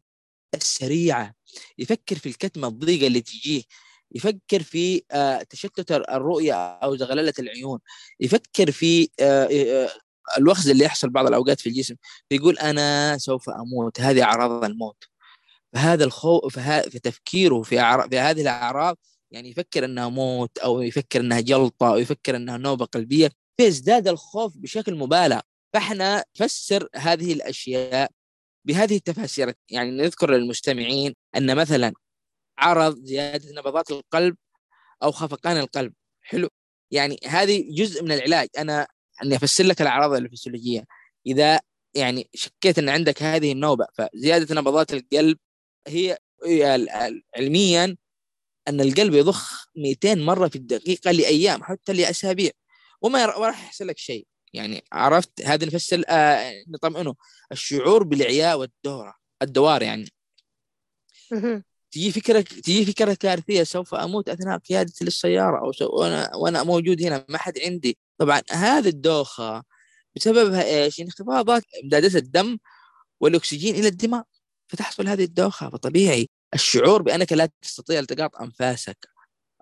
السريعة 0.55 1.35
يفكر 1.79 2.17
في 2.19 2.29
الكتمة 2.29 2.69
الضيقة 2.69 3.07
اللي 3.07 3.21
تجيه 3.21 3.63
يفكر 4.13 4.63
في 4.63 5.03
آه، 5.11 5.43
تشتت 5.43 5.93
الرؤية 5.93 6.55
أو 6.55 6.97
زغللة 6.97 7.33
العيون 7.39 7.79
يفكر 8.21 8.71
في 8.71 9.09
آه، 9.21 9.49
آه، 9.53 9.91
الوخز 10.39 10.69
اللي 10.69 10.85
يحصل 10.85 11.11
بعض 11.11 11.27
الأوقات 11.27 11.61
في 11.61 11.69
الجسم 11.69 11.95
يقول 12.31 12.59
أنا 12.59 13.19
سوف 13.19 13.51
أموت 13.51 14.01
هذه 14.01 14.23
أعراض 14.23 14.65
الموت. 14.65 15.05
فهذا 15.73 16.05
الخوف 16.05 16.59
في 16.59 16.99
تفكيره 16.99 17.63
في, 17.63 17.77
في 18.11 18.19
هذه 18.19 18.41
الأعراض 18.41 18.99
يعني 19.31 19.51
يفكر 19.51 19.85
إنها 19.85 20.09
موت 20.09 20.59
أو 20.59 20.83
يفكر 20.83 21.21
إنها 21.21 21.41
جلطة 21.41 21.89
أو 21.91 21.97
يفكر 21.99 22.37
إنها 22.37 22.57
نوبة 22.57 22.85
قلبية 22.85 23.31
فيزداد 23.57 24.09
الخوف 24.09 24.57
بشكل 24.57 24.95
مبالغ. 24.95 25.41
فإحنا 25.73 26.25
نفسر 26.41 26.89
هذه 26.97 27.33
الأشياء 27.33 28.11
بهذه 28.65 28.97
التفاسير. 28.97 29.55
يعني 29.71 29.91
نذكر 29.91 30.31
للمستمعين 30.31 31.15
أن 31.37 31.57
مثلا 31.57 31.93
عرض 32.59 32.99
زيادة 33.05 33.61
نبضات 33.61 33.91
القلب 33.91 34.37
أو 35.03 35.13
خفقان 35.13 35.57
القلب. 35.57 35.93
حلو؟ 36.23 36.49
يعني 36.91 37.19
هذه 37.27 37.75
جزء 37.75 38.03
من 38.03 38.13
العلاج. 38.13 38.49
أنا 38.59 38.87
أني 39.23 39.37
أفسر 39.37 39.65
لك 39.65 39.83
الأعراض 39.83 40.13
الفسيولوجية. 40.13 40.85
إذا 41.27 41.61
يعني 41.95 42.31
شكيت 42.35 42.79
إن 42.79 42.89
عندك 42.89 43.23
هذه 43.23 43.53
النوبة 43.53 43.87
فزيادة 43.95 44.55
نبضات 44.55 44.93
القلب 44.95 45.39
هي 45.89 46.19
علميا 47.37 47.97
أن 48.69 48.81
القلب 48.81 49.15
يضخ 49.15 49.69
200 49.77 50.15
مرة 50.15 50.49
في 50.49 50.57
الدقيقة 50.57 51.11
لأيام 51.11 51.65
حتى 51.65 51.93
لأسابيع. 51.93 52.51
وما 53.03 53.27
راح 53.27 53.65
يحصل 53.65 53.87
لك 53.87 53.99
شيء. 53.99 54.27
يعني 54.53 54.85
عرفت؟ 54.93 55.43
هذا 55.43 55.67
نفسر 55.67 56.03
آه 56.09 56.65
نطمئنه 56.69 57.15
الشعور 57.53 58.03
بالاعياء 58.03 58.59
والدورة 58.59 59.15
الدوار 59.43 59.83
يعني. 59.83 60.09
تجي 61.91 62.13
فكرة 62.13 62.41
تجي 62.41 62.85
فكرة 62.87 63.15
كارثية 63.15 63.63
سوف 63.63 63.95
أموت 63.95 64.29
أثناء 64.29 64.59
قيادتي 64.59 65.05
للسيارة 65.05 65.59
أو 65.65 65.73
سو... 65.73 65.87
وأنا 65.87 66.37
وأنا 66.37 66.63
موجود 66.63 67.03
هنا 67.03 67.25
ما 67.29 67.39
حد 67.39 67.59
عندي. 67.59 67.99
طبعا 68.19 68.43
هذه 68.51 68.89
الدوخة 68.89 69.65
بسببها 70.17 70.65
إيش؟ 70.65 71.01
انخفاضات 71.01 71.63
إمدادات 71.85 72.17
الدم 72.17 72.59
والأكسجين 73.21 73.75
إلى 73.75 73.89
الدماغ 73.89 74.23
فتحصل 74.69 75.09
هذه 75.09 75.25
الدوخة. 75.25 75.71
فطبيعي 75.71 76.29
الشعور 76.55 77.03
بأنك 77.03 77.33
لا 77.33 77.49
تستطيع 77.63 77.99
التقاط 77.99 78.37
أنفاسك 78.37 79.09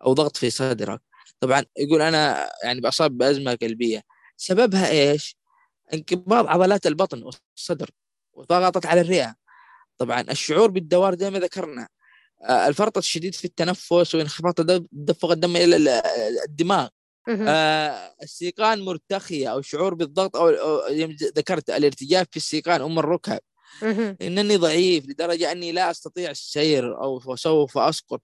أو 0.04 0.12
ضغط 0.12 0.36
في 0.36 0.50
صدرك. 0.50 1.00
طبعا 1.40 1.64
يقول 1.78 2.02
أنا 2.02 2.50
يعني 2.64 2.80
بصاب 2.80 3.18
بأزمة 3.18 3.54
قلبية. 3.54 4.02
سببها 4.36 4.90
إيش؟ 4.90 5.36
انقباض 5.94 6.46
عضلات 6.46 6.86
البطن 6.86 7.22
والصدر 7.22 7.90
وضغطت 8.32 8.86
على 8.86 9.00
الرئة. 9.00 9.34
طبعا 9.98 10.20
الشعور 10.20 10.70
بالدوار 10.70 11.14
زي 11.18 11.30
ما 11.30 11.38
ذكرنا. 11.38 11.88
آه، 12.42 12.68
الفرط 12.68 12.98
الشديد 12.98 13.34
في 13.34 13.44
التنفس 13.44 14.14
وانخفاض 14.14 14.54
تدفق 14.54 15.30
الدم 15.30 15.56
إلى 15.56 16.02
الدماغ. 16.48 16.88
آه 17.28 18.14
السيقان 18.22 18.84
مرتخية 18.84 19.52
أو 19.52 19.62
شعور 19.62 19.94
بالضغط 19.94 20.36
أو, 20.36 20.48
أو 20.48 20.80
ذكرت 21.36 21.70
الارتجاف 21.70 22.26
في 22.30 22.36
السيقان 22.36 22.82
أم 22.82 22.98
الركب. 22.98 23.38
إنني 24.22 24.56
ضعيف 24.56 25.06
لدرجة 25.06 25.52
أني 25.52 25.72
لا 25.72 25.90
أستطيع 25.90 26.30
السير 26.30 27.02
أو 27.02 27.36
سوف 27.36 27.78
أسقط 27.78 28.22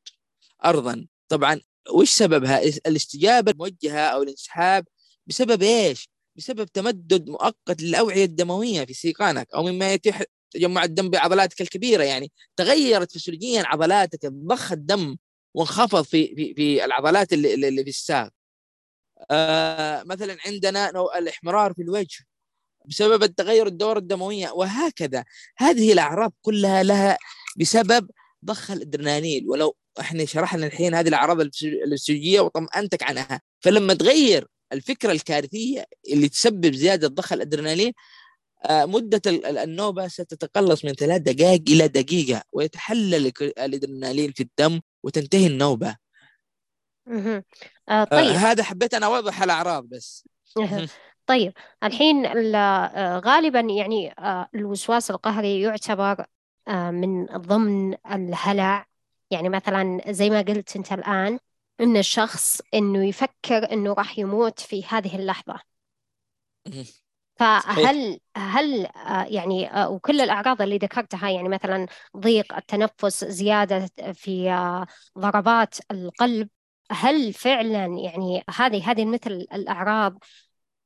أرضا. 0.64 1.06
طبعا 1.28 1.60
وش 1.94 2.10
سببها؟ 2.10 2.62
الاستجابة 2.62 3.52
الموجهة 3.52 4.00
أو 4.00 4.22
الانسحاب 4.22 4.84
بسبب 5.26 5.62
إيش؟ 5.62 6.08
بسبب 6.36 6.64
تمدد 6.64 7.28
مؤقت 7.28 7.82
للأوعية 7.82 8.24
الدموية 8.24 8.84
في 8.84 8.94
سيقانك 8.94 9.48
أو 9.54 9.62
مما 9.62 9.92
يتيح 9.92 10.22
تجمع 10.50 10.84
الدم 10.84 11.10
بعضلاتك 11.10 11.60
الكبيرة. 11.60 12.02
يعني 12.04 12.32
تغيرت 12.56 13.12
فسيولوجيا 13.12 13.62
عضلاتك 13.66 14.26
ضخ 14.26 14.72
الدم 14.72 15.16
وانخفض 15.54 16.02
في 16.04 16.34
في 16.34 16.54
في 16.54 16.84
العضلات 16.84 17.32
اللي, 17.32 17.54
اللي 17.54 17.82
في 17.84 17.90
الساق. 17.90 18.30
آه 19.30 20.02
مثلا 20.02 20.36
عندنا 20.46 20.90
الإحمرار 21.18 21.74
في 21.74 21.82
الوجه. 21.82 22.24
بسبب 22.86 23.22
التغير 23.22 23.66
الدورة 23.66 23.98
الدموية. 23.98 24.50
وهكذا 24.50 25.24
هذه 25.56 25.92
الأعراض 25.92 26.32
كلها 26.42 26.82
لها 26.82 27.18
بسبب 27.56 28.10
ضخ 28.44 28.70
الأدرينالين. 28.70 29.48
ولو 29.48 29.76
إحنا 30.00 30.24
شرحنا 30.24 30.66
الحين 30.66 30.94
هذه 30.94 31.08
الاعراض 31.08 31.40
الفسيولوجيه 31.40 32.40
وطمأنتك 32.40 33.02
عنها. 33.02 33.40
فلما 33.60 33.94
تغير 33.94 34.46
الفكرة 34.72 35.12
الكارثية 35.12 35.84
اللي 36.12 36.28
تسبب 36.28 36.74
زيادة 36.74 37.08
ضخ 37.08 37.32
الأدرينالين 37.32 37.92
آه، 38.64 38.84
مدة 38.84 39.22
النوبة 39.26 40.08
ستتقلص 40.08 40.84
من 40.84 40.92
ثلاث 40.92 41.20
دقائق 41.20 41.62
إلى 41.68 41.88
دقيقة 41.88 42.42
ويتحلل 42.52 43.32
الأدرينالين 43.42 44.32
في 44.32 44.42
الدم 44.42 44.80
وتنتهي 45.02 45.46
النوبة. 45.46 45.96
آه, 47.08 47.44
آه، 47.88 48.04
طيب. 48.04 48.26
آه 48.26 48.32
هذا 48.32 48.62
حبيت 48.62 48.94
أنا 48.94 49.06
أوضح 49.06 49.42
الأعراض 49.42 49.84
بس. 49.84 50.28
طيب 51.26 51.52
الحين 51.82 52.26
آه، 52.56 53.18
غالبا 53.18 53.60
يعني 53.60 54.14
الوسواس 54.54 55.10
القهري 55.10 55.60
يعتبر 55.60 56.24
من 56.68 57.26
ضمن 57.26 57.94
الهلع. 58.12 58.86
يعني 59.30 59.48
مثلا 59.48 60.00
زي 60.12 60.30
ما 60.30 60.40
قلت 60.42 60.76
أنت 60.76 60.92
الآن 60.92 61.38
إن 61.80 61.96
الشخص 61.96 62.60
إنه 62.74 63.04
يفكر 63.08 63.72
إنه 63.72 63.92
راح 63.92 64.18
يموت 64.18 64.60
في 64.60 64.84
هذه 64.84 65.16
اللحظة. 65.16 65.60
فهل 67.38 68.20
هل 68.36 68.86
آه، 68.86 69.24
يعني 69.24 69.70
آه، 69.72 69.90
وكل 69.90 70.20
الأعراض 70.20 70.62
اللي 70.62 70.78
ذكرتها 70.78 71.30
يعني 71.30 71.48
مثلا 71.48 71.86
ضيق 72.16 72.56
التنفس 72.56 73.24
زيادة 73.24 73.90
في 74.12 74.50
آه، 74.50 74.86
ضربات 75.18 75.74
القلب 75.90 76.48
هل 76.90 77.32
فعلا 77.32 77.86
يعني 77.86 78.44
هذه 78.56 78.90
هذه 78.90 79.04
مثل 79.04 79.30
الأعراض 79.30 80.18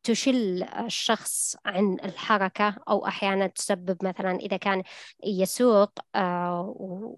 تشل 0.07 0.63
الشخص 0.63 1.57
عن 1.65 1.97
الحركة 2.05 2.77
أو 2.89 3.07
أحيانا 3.07 3.47
تسبب 3.47 4.05
مثلا 4.05 4.37
إذا 4.37 4.57
كان 4.57 4.83
يسوق 5.25 5.91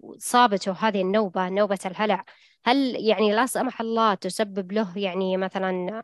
وصابته 0.03 0.71
هذه 0.71 1.01
النوبة 1.01 1.49
نوبة 1.49 1.79
الهلع 1.85 2.25
هل 2.65 2.95
يعني 3.05 3.35
لا 3.35 3.45
سمح 3.45 3.81
الله 3.81 4.13
تسبب 4.13 4.71
له 4.71 4.97
يعني 4.97 5.37
مثلا 5.37 6.03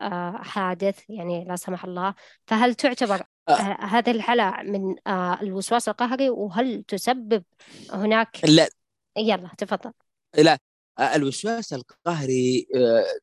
آه، 0.00 0.40
حادث؟ 0.42 0.98
يعني 1.08 1.44
لا 1.44 1.56
سمح 1.56 1.84
الله. 1.84 2.14
فهل 2.46 2.74
تعتبر 2.74 3.22
آه. 3.48 3.52
هذا 3.80 4.10
الهلع 4.10 4.62
من 4.62 4.94
آه، 5.06 5.38
الوسواس 5.42 5.88
القهري؟ 5.88 6.30
وهل 6.30 6.82
تسبب 6.82 7.44
هناك 7.92 8.40
لا. 8.44 8.68
يلا 9.16 9.50
تفضل. 9.58 9.92
لا. 10.38 10.58
الوسواس 11.00 11.72
القهري 11.72 12.66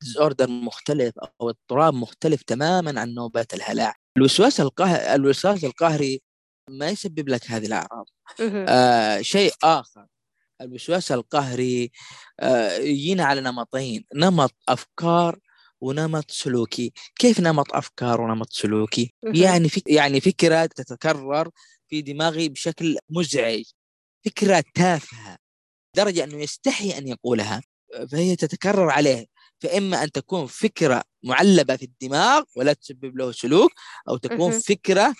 ديزوردر 0.02 0.50
مختلف 0.50 1.14
أو 1.20 1.50
اضطراب 1.50 1.94
مختلف 1.94 2.42
تماما 2.42 3.02
عن 3.02 3.14
نوبات 3.14 3.54
الهلع 3.54 3.96
الوسواس 4.18 4.62
القهري 4.62 5.16
الوسواس 5.16 5.64
القهري 5.64 6.22
ما 6.70 6.90
يسبب 6.90 7.30
لك 7.30 7.52
هذه 7.52 7.66
الأعراض. 7.66 8.06
آه 8.70 9.22
شيء 9.22 9.54
آخر 9.64 10.06
الوسواس 10.62 11.12
القهري 11.12 11.92
آه 12.40 12.72
يجينا 12.78 13.24
على 13.26 13.42
نمطين 13.42 14.06
نمط 14.16 14.54
أفكار 14.70 15.40
ونمط 15.82 16.32
سلوكي. 16.32 16.94
كيف 17.20 17.40
نمط 17.40 17.76
أفكار 17.76 18.22
ونمط 18.22 18.54
سلوكي؟ 18.54 19.14
يعني 19.24 19.70
فك... 19.70 19.90
يعني 19.90 20.22
فكرة 20.22 20.66
تتكرر 20.66 21.50
في 21.88 22.02
دماغي 22.02 22.50
بشكل 22.50 22.98
مزعج 23.10 23.64
فكرة 24.26 24.64
تافهة. 24.74 25.38
درجة 25.96 26.24
أنه 26.24 26.38
يستحي 26.38 26.98
أن 26.98 27.08
يقولها 27.08 27.62
فهي 28.12 28.36
تتكرر 28.36 28.90
عليه. 28.90 29.26
فإما 29.60 30.04
أن 30.04 30.12
تكون 30.12 30.48
فكرة 30.48 31.04
معلبة 31.24 31.76
في 31.76 31.86
الدماغ 31.86 32.44
ولا 32.58 32.74
تسبب 32.74 33.18
له 33.18 33.32
سلوك 33.32 33.72
أو 34.10 34.18
تكون 34.18 34.60
فكرة 34.60 35.16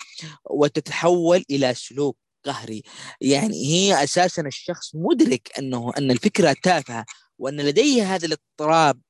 وتتحول 0.50 1.44
إلى 1.50 1.74
سلوك 1.74 2.16
قهري. 2.44 2.82
يعني 3.20 3.66
هي 3.66 4.04
أساسا 4.04 4.42
الشخص 4.42 4.90
مدرك 4.94 5.52
أنه 5.58 5.92
أن 5.98 6.10
الفكرة 6.10 6.56
تافهة. 6.62 7.04
وأن 7.40 7.60
لديه 7.60 8.14
هذا 8.14 8.26
الاضطراب 8.26 9.00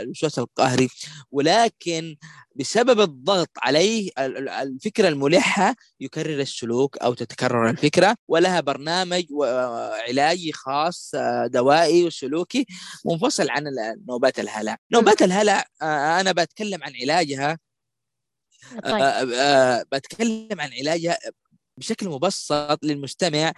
الوسواس 0.00 0.38
القهري 0.38 0.88
ولكن 1.30 2.16
بسبب 2.56 3.00
الضغط 3.00 3.50
عليه 3.58 4.10
الفكرة 4.62 5.08
الملحة 5.08 5.74
يكرر 6.00 6.40
السلوك 6.40 6.98
أو 6.98 7.14
تتكرر 7.14 7.70
الفكرة 7.70 8.16
ولها 8.28 8.60
برنامج 8.60 9.24
علاجي 10.08 10.52
خاص 10.52 11.12
دوائي 11.46 12.04
وسلوكي 12.04 12.66
منفصل 13.04 13.50
عن 13.50 13.64
نوبات 14.08 14.40
الهلع 14.40 14.76
نوبات 14.92 15.22
الهلع 15.22 15.64
أنا 15.82 16.32
بتكلم 16.32 16.84
عن 16.84 16.92
علاجها 17.02 17.58
طيب. 18.84 19.28
بتكلم 19.92 20.60
عن 20.60 20.70
علاجها 20.72 21.18
بشكل 21.76 22.08
مبسط 22.08 22.84
للمستمع 22.84 23.52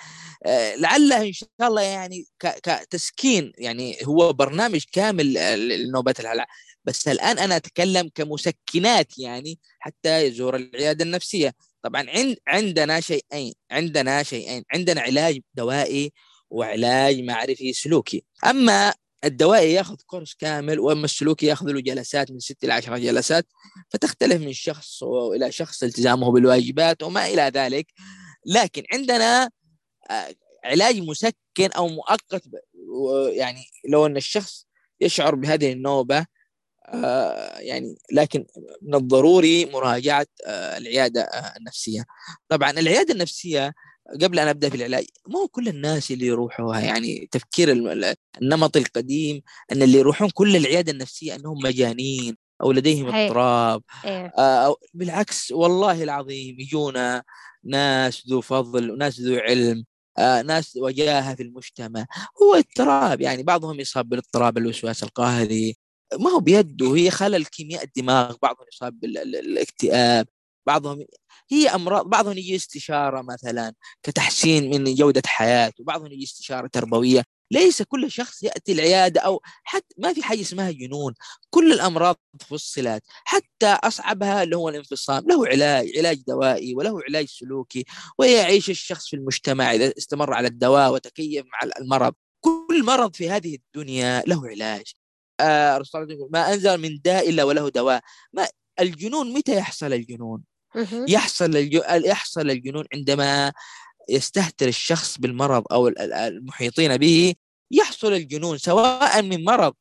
آه، 0.46 0.74
لعله 0.76 1.22
إن 1.28 1.32
شاء 1.32 1.48
الله 1.62 1.82
يعني 1.82 2.26
كتسكين 2.40 3.52
يعني 3.58 3.96
هو 4.04 4.32
برنامج 4.32 4.84
كامل 4.92 5.34
لنوبة 5.68 6.14
الهلع. 6.20 6.46
بس 6.84 7.08
الآن 7.08 7.38
أنا 7.38 7.56
أتكلم 7.56 8.10
كمسكنات 8.14 9.18
يعني 9.18 9.58
حتى 9.78 10.26
يزور 10.26 10.56
العيادة 10.56 11.04
النفسية. 11.04 11.54
طبعا 11.82 12.06
عند 12.10 12.36
عندنا 12.48 13.00
شيئين 13.00 13.52
عندنا 13.70 14.22
شيئين 14.22 14.64
عندنا 14.74 15.00
علاج 15.00 15.40
دوائي 15.54 16.12
وعلاج 16.50 17.20
معرفي 17.20 17.72
سلوكي. 17.72 18.24
أما 18.46 18.94
الدوائي 19.26 19.72
ياخذ 19.72 19.96
كورس 20.06 20.34
كامل 20.34 20.80
وأما 20.80 21.04
السلوكي 21.04 21.46
ياخذ 21.46 21.66
له 21.66 21.80
جلسات 21.80 22.30
من 22.30 22.38
ست 22.38 22.64
إلى 22.64 22.72
10 22.72 22.98
جلسات 22.98 23.46
فتختلف 23.90 24.42
من 24.42 24.52
شخص 24.52 25.02
إلى 25.34 25.52
شخص 25.52 25.82
التزامه 25.82 26.32
بالواجبات 26.32 27.02
وما 27.02 27.26
إلى 27.26 27.42
ذلك. 27.42 27.86
لكن 28.46 28.82
عندنا 28.92 29.50
آه، 30.10 30.34
علاج 30.64 31.00
مسكن 31.00 31.72
أو 31.76 31.88
مؤقت 31.88 32.42
يعني 33.28 33.64
لو 33.88 34.06
أن 34.06 34.16
الشخص 34.16 34.66
يشعر 35.00 35.34
بهذه 35.34 35.72
النوبة 35.72 36.26
آه، 36.88 37.58
يعني 37.58 37.96
لكن 38.12 38.46
من 38.82 38.94
الضروري 38.94 39.64
مراجعة 39.64 40.26
آه، 40.46 40.76
العيادة 40.76 41.22
النفسية. 41.56 42.04
طبعا 42.48 42.70
العيادة 42.70 43.14
النفسية 43.14 43.74
قبل 44.22 44.38
أن 44.38 44.48
أبدأ 44.48 44.68
في 44.68 44.76
العلاج 44.76 45.06
مو 45.28 45.48
كل 45.48 45.68
الناس 45.68 46.10
اللي 46.10 46.26
يروحوها؟ 46.26 46.80
يعني 46.80 47.28
تفكير 47.30 47.72
النمط 48.42 48.76
القديم 48.76 49.42
إن 49.72 49.82
اللي 49.82 49.98
يروحون 49.98 50.30
كل 50.30 50.56
العيادة 50.56 50.92
النفسية 50.92 51.34
إنهم 51.34 51.58
مجانين 51.64 52.36
أو 52.62 52.72
لديهم 52.72 53.14
اضطراب 53.14 53.82
إيه. 54.04 54.26
أو 54.38 54.76
بالعكس 54.94 55.52
والله 55.52 56.02
العظيم 56.02 56.60
يجونا 56.60 57.22
ناس 57.64 58.22
ذو 58.28 58.40
فضل 58.40 58.90
وناس 58.90 59.20
ذو 59.20 59.36
علم 59.36 59.84
آه 60.18 60.42
ناس 60.42 60.76
وجاهة 60.76 61.34
في 61.34 61.42
المجتمع. 61.42 62.06
هو 62.42 62.54
اضطراب 62.54 63.20
يعني 63.20 63.42
بعضهم 63.42 63.80
يصاب 63.80 64.08
بالاضطراب 64.08 64.58
الوسواس 64.58 65.02
القهري 65.02 65.76
ما 66.20 66.30
هو 66.30 66.40
بيده 66.40 66.96
هي 66.96 67.10
خلل 67.10 67.44
كيمياء 67.44 67.84
الدماغ 67.84 68.36
بعضهم 68.42 68.66
يصاب 68.72 69.00
بالاكتئاب 69.00 70.26
بعضهم 70.66 71.06
هي 71.50 71.68
أمراض 71.68 72.06
بعضهم 72.06 72.38
يجي 72.38 72.56
استشارة 72.56 73.22
مثلا 73.22 73.74
كتحسين 74.02 74.70
من 74.70 74.94
جودة 74.94 75.22
حياته 75.26 75.82
وبعضهم 75.82 76.12
يجي 76.12 76.24
استشارة 76.24 76.66
تربوية. 76.66 77.24
ليس 77.50 77.82
كل 77.82 78.10
شخص 78.10 78.42
يأتي 78.42 78.72
العيادة 78.72 79.20
أو 79.20 79.40
حتى 79.64 79.94
ما 79.98 80.12
في 80.12 80.22
حاجة 80.22 80.40
اسمها 80.40 80.70
جنون. 80.70 81.14
كل 81.50 81.72
الأمراض 81.72 82.16
فصلت. 82.48 83.02
حتى 83.24 83.66
أصعبها 83.66 84.42
اللي 84.42 84.56
هو 84.56 84.68
الانفصام. 84.68 85.24
له 85.28 85.46
علاج 85.48 85.92
علاج 85.98 86.22
دوائي 86.28 86.74
وله 86.74 87.00
علاج 87.08 87.26
سلوكي 87.28 87.84
ويعيش 88.18 88.70
الشخص 88.70 89.08
في 89.08 89.16
المجتمع 89.16 89.72
إذا 89.74 89.92
استمر 89.98 90.32
على 90.34 90.48
الدواء 90.48 90.92
وتكيف 90.92 91.44
مع 91.46 91.70
المرض. 91.80 92.14
كل 92.40 92.84
مرض 92.84 93.14
في 93.16 93.30
هذه 93.30 93.54
الدنيا 93.54 94.22
له 94.26 94.48
علاج. 94.48 94.92
آه 95.40 95.82
ما 96.30 96.54
أنزل 96.54 96.78
من 96.78 97.00
داء 97.04 97.28
إلا 97.30 97.44
وله 97.44 97.68
دواء. 97.68 98.02
ما 98.32 98.48
الجنون 98.80 99.32
متى 99.32 99.56
يحصل 99.56 99.92
الجنون؟ 99.92 100.42
يحصل 101.08 101.70
يحصل 102.04 102.50
الجنون 102.50 102.84
عندما 102.94 103.52
يستهتر 104.08 104.68
الشخص 104.68 105.18
بالمرض 105.18 105.64
أو 105.72 105.88
المحيطين 105.88 106.96
به 106.96 107.34
يحصل 107.70 108.12
الجنون 108.12 108.58
سواء 108.58 109.22
من 109.22 109.44
مرض 109.44 109.74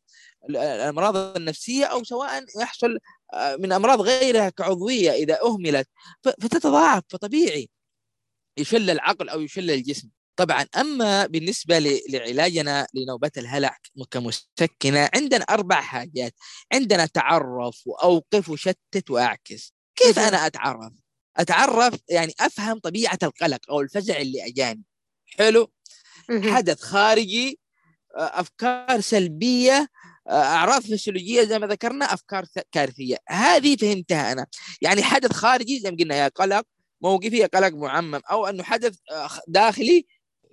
الأمراض 0.49 1.15
النفسية 1.17 1.85
أو 1.85 2.03
سواء 2.03 2.45
يحصل 2.61 2.97
آه، 3.33 3.55
من 3.55 3.71
أمراض 3.71 4.01
غيرها 4.01 4.49
كعضوية 4.49 5.11
إذا 5.11 5.39
أهملت. 5.41 5.87
فتتضاعف 6.23 7.03
فطبيعي. 7.09 7.69
يشل 8.57 8.89
العقل 8.89 9.29
أو 9.29 9.41
يشل 9.41 9.71
الجسم. 9.71 10.09
طبعا 10.35 10.67
أما 10.77 11.25
بالنسبة 11.25 11.79
لعلاجنا 12.09 12.87
لنوبات 12.93 13.37
الهلع 13.37 13.77
كمسكنة 14.11 15.09
عندنا 15.15 15.43
أربع 15.43 15.81
حاجات. 15.81 16.33
عندنا 16.73 17.05
تعرف 17.05 17.81
وأوقف 17.87 18.49
وشتت 18.49 19.09
وأعكس. 19.09 19.73
كيف 19.95 20.19
أنا 20.19 20.45
أتعرف؟ 20.45 20.93
أتعرف 21.37 21.99
يعني 22.09 22.33
أفهم 22.39 22.79
طبيعة 22.79 23.19
القلق 23.23 23.59
أو 23.69 23.81
الفزع 23.81 24.17
اللي 24.17 24.47
أجاني. 24.47 24.83
حلو؟ 25.25 25.71
حدث 26.43 26.81
خارجي 26.81 27.59
آه، 28.17 28.39
أفكار 28.39 29.01
سلبية 29.01 29.87
آه، 30.27 30.43
أعراض 30.43 30.81
فسيولوجية 30.81 31.43
زي 31.43 31.59
ما 31.59 31.67
ذكرنا 31.67 32.13
أفكار 32.13 32.45
كارثية. 32.71 33.17
هذه 33.29 33.75
فهمتها 33.75 34.31
أنا. 34.31 34.47
يعني 34.81 35.03
حدث 35.03 35.31
خارجي 35.31 35.79
زي 35.79 35.91
ما 35.91 35.97
قلنا 35.97 36.15
يا 36.15 36.27
قلق 36.27 36.63
موقفي 37.01 37.37
يا 37.37 37.47
قلق 37.47 37.73
معمم 37.73 38.21
أو 38.31 38.45
أنه 38.47 38.63
حدث 38.63 38.97
آه، 39.11 39.29
داخلي 39.47 40.05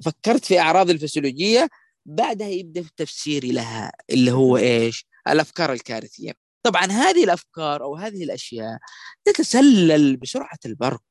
فكرت 0.04 0.44
في 0.44 0.60
أعراض 0.60 0.90
الفسيولوجية 0.90 1.68
بعدها 2.06 2.48
يبدأ 2.48 2.82
في 2.82 2.90
تفسيري 2.96 3.52
لها 3.52 3.92
اللي 4.10 4.32
هو 4.32 4.56
إيش؟ 4.56 5.06
الأفكار 5.28 5.72
الكارثية. 5.72 6.41
طبعا 6.62 6.86
هذه 6.86 7.24
الأفكار 7.24 7.82
أو 7.82 7.96
هذه 7.96 8.24
الأشياء 8.24 8.78
تتسلل 9.24 10.16
بسرعة 10.16 10.58
البرق 10.66 11.02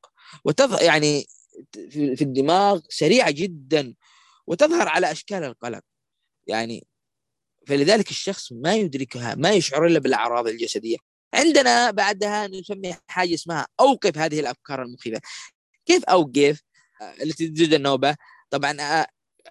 وتظهر 0.45 0.81
يعني 0.81 1.25
في 1.91 2.21
الدماغ 2.21 2.81
سريعة 2.89 3.31
جدا 3.31 3.95
وتظهر 4.47 4.87
على 4.87 5.11
أشكال 5.11 5.43
القلق. 5.43 5.81
يعني 6.47 6.87
فلذلك 7.67 8.09
الشخص 8.11 8.51
ما 8.51 8.75
يدركها 8.75 9.35
ما 9.35 9.51
يشعر 9.51 9.85
إلا 9.85 9.99
بالأعراض 9.99 10.47
الجسدية. 10.47 10.97
عندنا 11.33 11.91
بعدها 11.91 12.47
نسمي 12.47 12.95
حاجة 13.07 13.33
اسمها 13.33 13.67
أوقف 13.79 14.17
هذه 14.17 14.39
الأفكار 14.39 14.81
المخيفة. 14.83 15.21
كيف 15.85 16.03
أوقف؟ 16.05 16.61
التي 17.21 17.47
تزيد 17.49 17.73
النوبة. 17.73 18.15
طبعا 18.49 19.05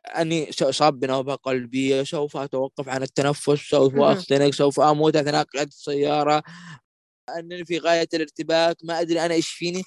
أني 0.06 0.52
سأصاب 0.52 1.00
بنوبة 1.00 1.34
قلبية 1.34 2.02
سوف 2.02 2.36
أتوقف 2.36 2.88
عن 2.88 3.02
التنفس 3.02 3.50
سوف 3.50 3.96
أختنق 3.96 4.50
سوف 4.50 4.80
أموت 4.80 5.16
أثناء 5.16 5.44
قيادة 5.44 5.68
السيارة. 5.68 6.42
أنني 7.38 7.64
في 7.64 7.78
غاية 7.78 8.08
الارتباك 8.14 8.76
ما 8.84 9.00
أدري 9.00 9.20
أنا 9.24 9.34
إيش 9.34 9.48
فيني. 9.48 9.82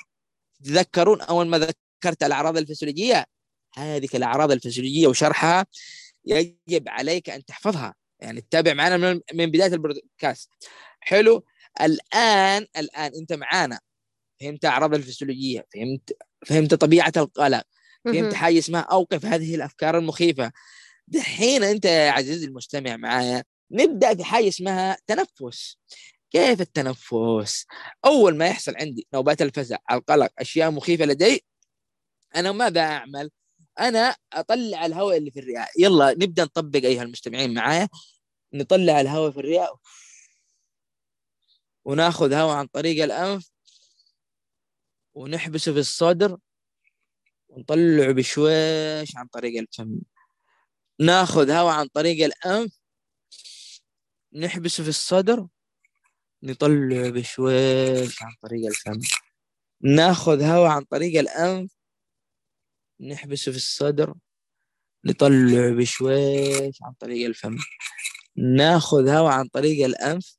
تذكرون 0.63 1.21
أول 1.21 1.47
ما 1.47 1.57
ذكرت 1.57 2.23
الأعراض 2.23 2.57
الفسيولوجية 2.57 3.25
هذه 3.75 4.07
الأعراض 4.13 4.51
الفسيولوجية 4.51 5.07
وشرحها 5.07 5.65
يجب 6.25 6.89
عليك 6.89 7.29
أن 7.29 7.45
تحفظها. 7.45 7.95
يعني 8.19 8.41
تتابع 8.41 8.73
معنا 8.73 8.97
من, 8.97 9.21
من 9.33 9.51
بداية 9.51 9.73
البودكاست 9.73 10.49
حلو. 10.99 11.45
الآن 11.81 12.67
الآن 12.77 13.11
أنت 13.15 13.33
معانا. 13.33 13.79
فهمت 14.41 14.65
أعراض 14.65 14.93
الفسيولوجية 14.93 15.65
فهمت 15.73 16.17
فهمت 16.45 16.73
طبيعة 16.73 17.13
القلق. 17.17 17.63
فهمت 18.05 18.33
حاجة 18.33 18.59
اسمها 18.59 18.81
أوقف 18.81 19.25
هذه 19.25 19.55
الأفكار 19.55 19.97
المخيفة. 19.97 20.51
دحين 21.07 21.63
أنت 21.63 21.85
يا 21.85 22.11
عزيزي 22.11 22.45
المستمع 22.45 22.97
معايا 22.97 23.43
نبدأ 23.71 24.15
في 24.15 24.23
حاجة 24.23 24.47
اسمها 24.47 24.97
تنفس. 25.07 25.77
كيف 26.31 26.61
التنفس؟ 26.61 27.65
أول 28.05 28.37
ما 28.37 28.47
يحصل 28.47 28.75
عندي 28.75 29.07
نوبات 29.13 29.41
الفزع 29.41 29.77
القلق 29.91 30.31
أشياء 30.39 30.71
مخيفة 30.71 31.05
لدي 31.05 31.45
أنا 32.35 32.51
ماذا 32.51 32.81
أعمل؟ 32.81 33.31
أنا 33.79 34.15
أطلع 34.33 34.85
الهواء 34.85 35.17
اللي 35.17 35.31
في 35.31 35.39
الرئة. 35.39 35.67
يلا 35.79 36.11
نبدأ 36.11 36.43
نطبق 36.43 36.79
أيها 36.85 37.03
المستمعين 37.03 37.53
معايا. 37.53 37.89
نطلع 38.53 39.01
الهواء 39.01 39.31
في 39.31 39.39
الرئة. 39.39 39.79
وناخذ 41.85 42.33
هواء 42.33 42.55
عن 42.55 42.67
طريق 42.67 43.03
الأنف. 43.03 43.51
ونحبسه 45.13 45.73
في 45.73 45.79
الصدر. 45.79 46.37
ونطلعه 47.53 48.11
بشويش 48.11 49.17
عن 49.17 49.27
طريق 49.27 49.61
الفم 49.61 49.99
ناخذ 50.99 51.51
هواء 51.51 51.73
عن 51.73 51.87
طريق 51.87 52.25
الأنف 52.25 52.79
نحبسه 54.33 54.83
في 54.83 54.89
الصدر 54.89 55.47
نطلعه 56.43 57.09
بشويش 57.09 58.23
عن 58.23 58.31
طريق 58.41 58.67
الفم. 58.67 58.99
ناخذ 59.81 60.41
هواء 60.41 60.69
عن 60.71 60.83
طريق 60.83 61.19
الأنف 61.19 61.71
نحبسه 62.99 63.51
في 63.51 63.57
الصدر 63.57 64.13
نطلعه 65.05 65.71
بشويش 65.71 66.77
عن 66.83 66.93
طريق 66.93 67.25
الفم. 67.25 67.57
ناخذ 68.35 69.09
هواء 69.09 69.31
عن 69.31 69.47
طريق 69.47 69.85
الأنف 69.85 70.37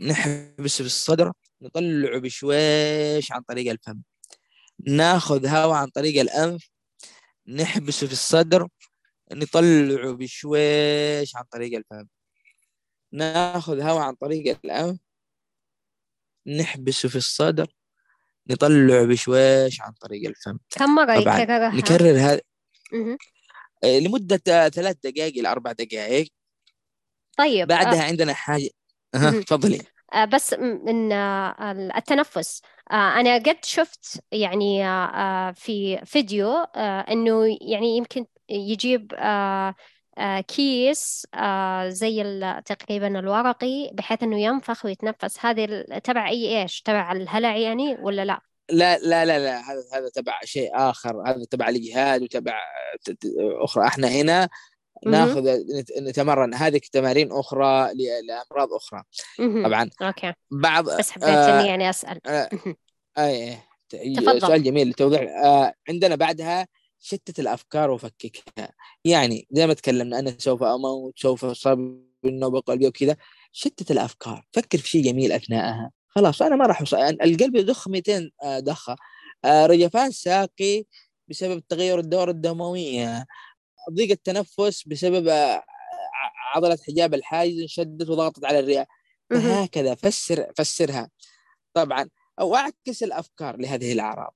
نحبسه 0.00 0.82
في 0.82 0.86
الصدر 0.86 1.32
نطلعه 1.62 2.18
بشويش 2.18 3.32
عن 3.32 3.42
طريق 3.42 3.70
الفم. 3.70 4.02
ناخذ 4.86 5.46
هواء 5.46 5.76
عن 5.76 5.88
طريق 5.88 6.20
الأنف 6.20 6.70
نحبسه 7.48 8.06
في 8.06 8.12
الصدر 8.12 8.68
نطلعه 9.32 10.12
بشويش 10.12 11.36
عن 11.36 11.44
طريق 11.50 11.78
الفم. 11.78 12.06
ناخذ 13.12 13.80
هواء 13.80 14.02
عن 14.02 14.14
طريق 14.14 14.58
الأنف 14.64 14.98
نحبسه 16.46 17.08
في 17.08 17.16
الصدر 17.16 17.66
نطلعه 18.46 19.04
بشويش 19.04 19.80
عن 19.80 19.92
طريق 19.92 20.28
الفم. 20.28 20.58
كم 20.70 20.94
مرة 20.94 21.14
يكررها؟ 21.14 21.74
نكرر 21.74 22.18
هذا. 22.18 22.40
لمدة 23.84 24.68
ثلاث 24.68 24.96
دقائق 25.04 25.38
إلى 25.38 25.48
أربع 25.48 25.72
دقائق. 25.72 26.32
طيب 27.38 27.68
بعدها 27.68 28.02
أه. 28.02 28.06
عندنا 28.06 28.34
حاجة. 28.34 28.70
تفضلي. 29.46 29.82
أه 30.14 30.24
بس 30.24 30.52
من 30.54 31.12
آه، 31.12 31.72
التنفس. 31.96 32.62
آه، 32.64 32.68
أنا 32.92 33.34
قد 33.34 33.56
شفت 33.64 34.20
يعني 34.32 34.86
آه، 34.86 35.50
في 35.50 36.00
فيديو 36.04 36.52
إنه 36.76 37.56
يعني 37.60 37.96
يمكن 37.96 38.26
يجيب 38.48 39.14
كيس 40.48 41.26
زي 41.86 42.40
تقريبا 42.66 43.18
الورقي 43.18 43.90
بحيث 43.92 44.22
إنه 44.22 44.40
ينفخ 44.40 44.84
ويتنفس. 44.84 45.44
هذه 45.44 45.84
تبع 46.04 46.28
أي 46.28 46.62
إيش؟ 46.62 46.82
تبع 46.82 47.12
الهلع 47.12 47.56
يعني 47.56 47.96
ولا 48.00 48.24
لا؟ 48.24 48.40
لا 48.70 48.98
لا 48.98 49.24
لا 49.24 49.38
لا 49.38 49.60
هذا 49.60 49.82
هذا 49.92 50.08
تبع 50.14 50.40
شيء 50.44 50.70
آخر. 50.74 51.22
هذا 51.26 51.44
تبع 51.50 51.68
الجهاد 51.68 52.22
وتبع 52.22 52.60
أخرى. 53.64 53.86
إحنا 53.86 54.08
هنا 54.08 54.48
ناخذ 55.06 55.58
نتمرن 56.00 56.54
هذه 56.54 56.80
تمارين 56.92 57.32
أخرى 57.32 57.88
لأمراض 57.94 58.68
أخرى. 58.72 59.02
طبعا 59.64 59.90
أوكي. 60.02 60.32
بعض 60.50 60.84
بس 60.98 61.10
حبيت 61.10 61.28
آه 61.28 61.60
إني 61.60 61.68
يعني 61.68 61.90
أسأل. 61.90 62.20
آه 62.26 62.48
اي 63.18 63.58
تفضل. 63.90 64.40
سؤال 64.40 64.62
جميل 64.62 64.88
لتوضيح. 64.88 65.22
آه 65.44 65.74
عندنا 65.88 66.14
بعدها 66.14 66.66
شتت 66.98 67.40
الأفكار 67.40 67.90
وفككها. 67.90 68.72
يعني 69.04 69.46
زي 69.50 69.66
ما 69.66 69.74
تكلمنا 69.74 70.18
أنا 70.18 70.34
سوف 70.38 70.62
أموت 70.62 71.18
سوف 71.18 71.44
أصاب 71.44 72.02
بالنوبة 72.22 72.60
قلبيه 72.60 72.88
وكذا. 72.88 73.16
شتت 73.52 73.90
الأفكار. 73.90 74.46
فكر 74.52 74.78
في 74.78 74.88
شيء 74.88 75.04
جميل 75.04 75.32
أثناءها. 75.32 75.90
خلاص 76.08 76.42
أنا 76.42 76.56
ما 76.56 76.66
راح 76.66 76.80
القلب 77.22 77.56
يضخ 77.56 77.88
200 77.88 78.30
آه، 78.42 78.62
آه، 79.44 79.66
رجفان 79.66 80.10
ساقي 80.10 80.84
بسبب 81.28 81.62
تغير 81.68 81.98
الدورة 81.98 82.30
الدموية. 82.30 83.26
ضيق 83.90 84.10
التنفس 84.10 84.88
بسبب 84.88 85.28
آه، 85.28 85.64
عضلة 86.54 86.78
حجاب 86.86 87.14
الحاجز 87.14 87.60
انشدت 87.60 88.08
وضغطت 88.08 88.44
على 88.44 88.58
الرئة. 88.58 88.86
فهكذا 89.30 89.94
فسر 89.94 90.52
فسرها. 90.58 91.10
طبعا 91.74 92.08
أو 92.40 92.56
أعكس 92.56 93.02
الأفكار 93.02 93.56
لهذه 93.56 93.92
الأعراض. 93.92 94.34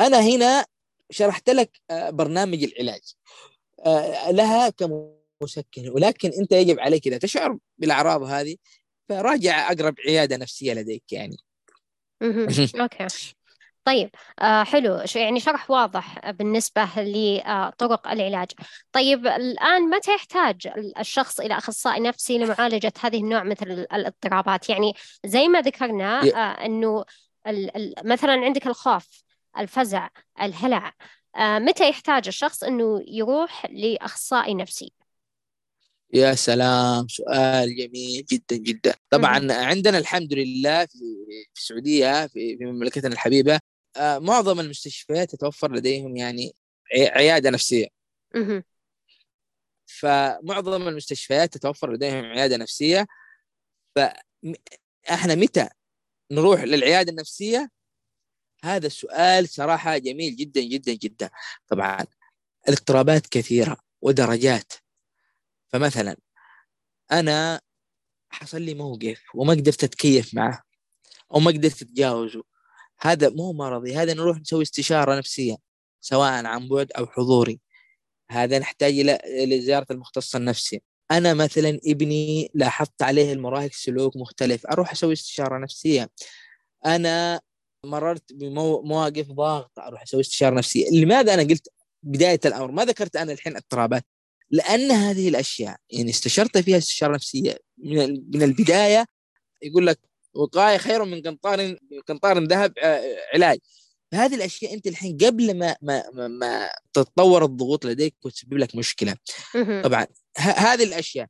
أنا 0.00 0.20
هنا 0.20 0.66
شرحت 1.10 1.50
لك 1.50 1.80
برنامج 1.90 2.62
العلاج. 2.62 3.14
لها 4.30 4.68
كمسكن 4.68 5.88
ولكن 5.88 6.30
أنت 6.40 6.52
يجب 6.52 6.80
عليك 6.80 7.06
إذا 7.06 7.18
تشعر 7.18 7.58
بالأعراض 7.78 8.22
هذه 8.22 8.56
فراجع 9.08 9.72
أقرب 9.72 9.94
عيادة 10.06 10.36
نفسية 10.36 10.74
لديك 10.74 11.12
يعني. 11.12 11.36
أوكي. 12.80 13.37
طيب 13.88 14.10
آه 14.38 14.64
حلو. 14.64 15.02
يعني 15.14 15.40
شرح 15.40 15.70
واضح 15.70 16.30
بالنسبة 16.30 16.88
لطرق 16.96 18.08
العلاج. 18.08 18.48
طيب 18.92 19.26
الآن 19.26 19.82
متى 19.82 20.14
يحتاج 20.14 20.68
الشخص 20.98 21.40
إلى 21.40 21.58
أخصائي 21.58 22.00
نفسي 22.00 22.38
لمعالجة 22.38 22.92
هذه 23.00 23.18
النوع 23.18 23.42
مثل 23.42 23.66
الاضطرابات؟ 23.92 24.68
يعني 24.68 24.92
زي 25.26 25.48
ما 25.48 25.60
ذكرنا 25.60 26.20
آه 26.22 26.66
أنه 26.66 27.04
مثلا 28.04 28.32
عندك 28.32 28.66
الخوف 28.66 29.06
الفزع 29.58 30.08
الهلع 30.42 30.92
آه 31.36 31.58
متى 31.58 31.88
يحتاج 31.88 32.28
الشخص 32.28 32.64
أنه 32.64 33.04
يروح 33.08 33.66
لأخصائي 33.70 34.54
نفسي؟ 34.54 34.92
يا 36.12 36.34
سلام 36.34 37.08
سؤال 37.08 37.76
جميل 37.76 38.24
جدا 38.32 38.56
جدا. 38.56 38.94
طبعا. 39.10 39.52
عندنا 39.52 39.98
الحمد 39.98 40.34
لله 40.34 40.86
في 40.86 40.98
السعودية 41.56 42.26
في, 42.26 42.56
في 42.58 42.64
مملكتنا 42.64 43.12
الحبيبة 43.12 43.60
معظم 44.00 44.60
المستشفيات 44.60 45.30
تتوفر 45.30 45.72
لديهم 45.72 46.16
يعني 46.16 46.54
عيادة 46.92 47.50
نفسية. 47.50 47.86
فمعظم 49.86 50.88
المستشفيات 50.88 51.54
تتوفر 51.54 51.92
لديهم 51.92 52.24
عيادة 52.24 52.56
نفسية. 52.56 53.06
فاحنا 53.94 55.34
متى 55.34 55.68
نروح 56.30 56.62
للعيادة 56.62 57.10
النفسية؟ 57.10 57.70
هذا 58.64 58.86
السؤال 58.86 59.48
صراحة 59.48 59.98
جميل 59.98 60.36
جدا 60.36 60.60
جدا 60.60 60.92
جدا. 60.92 61.30
طبعا 61.68 62.06
الاضطرابات 62.68 63.26
كثيرة 63.26 63.76
ودرجات. 64.00 64.72
فمثلا 65.68 66.16
أنا 67.12 67.60
حصل 68.30 68.62
لي 68.62 68.74
موقف 68.74 69.22
وما 69.34 69.52
قدرت 69.52 69.84
أتكيف 69.84 70.34
معه 70.34 70.62
أو 71.34 71.40
ما 71.40 71.50
قدرت 71.50 71.82
أتجاوزه. 71.82 72.44
هذا 73.00 73.28
مو 73.28 73.52
مرضي 73.52 73.94
هذا 73.94 74.14
نروح 74.14 74.40
نسوي 74.40 74.62
استشارة 74.62 75.18
نفسية 75.18 75.56
سواء 76.00 76.44
عن 76.46 76.68
بعد 76.68 76.92
أو 76.92 77.06
حضوري. 77.06 77.60
هذا 78.30 78.58
نحتاج 78.58 78.98
إلى 79.24 79.60
زيارة 79.60 79.86
المختص 79.90 80.36
النفسي. 80.36 80.82
أنا 81.10 81.34
مثلا 81.34 81.80
ابني 81.86 82.50
لاحظت 82.54 83.02
عليه 83.02 83.32
المراهق 83.32 83.70
سلوك 83.72 84.16
مختلف 84.16 84.66
أروح 84.66 84.92
أسوي 84.92 85.12
استشارة 85.12 85.58
نفسية. 85.58 86.10
أنا 86.86 87.40
مررت 87.84 88.32
بمواقف 88.32 89.32
ضاغطة 89.32 89.86
أروح 89.86 90.02
أسوي 90.02 90.20
استشارة 90.20 90.54
نفسية. 90.54 90.90
لماذا 90.90 91.34
أنا 91.34 91.42
قلت 91.42 91.68
بداية 92.02 92.40
الأمر؟ 92.44 92.70
ما 92.70 92.84
ذكرت 92.84 93.16
أنا 93.16 93.32
الحين 93.32 93.56
اضطرابات. 93.56 94.04
لأن 94.50 94.90
هذه 94.90 95.28
الأشياء 95.28 95.76
يعني 95.90 96.10
استشرت 96.10 96.58
فيها 96.58 96.78
استشارة 96.78 97.14
نفسية 97.14 97.58
من 98.32 98.42
البداية 98.42 99.06
يقول 99.62 99.86
لك 99.86 100.07
وقاية 100.34 100.76
خير 100.76 101.04
من 101.04 101.22
قنطار 101.22 101.76
قنطار 102.06 102.44
ذهب 102.44 102.72
آه، 102.78 103.16
علاج. 103.34 103.58
هذه 104.14 104.34
الأشياء 104.34 104.74
أنت 104.74 104.86
الحين 104.86 105.16
قبل 105.16 105.58
ما 105.58 105.76
ما 105.82 106.04
ما, 106.14 106.28
ما 106.28 106.70
تتطور 106.92 107.44
الضغوط 107.44 107.86
لديك 107.86 108.14
وتسبب 108.24 108.54
لك 108.54 108.76
مشكلة. 108.76 109.16
طبعا 109.84 110.06
هذه 110.38 110.84
الأشياء. 110.84 111.26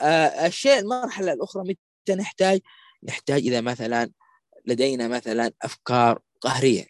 آه، 0.00 0.46
الشيء 0.46 0.78
المرحلة 0.78 1.32
الأخرى 1.32 1.62
متى 1.62 2.14
نحتاج؟ 2.14 2.60
نحتاج 3.04 3.46
إذا 3.46 3.60
مثلا 3.60 4.10
لدينا 4.66 5.08
مثلا 5.08 5.52
أفكار 5.62 6.18
قهرية. 6.40 6.86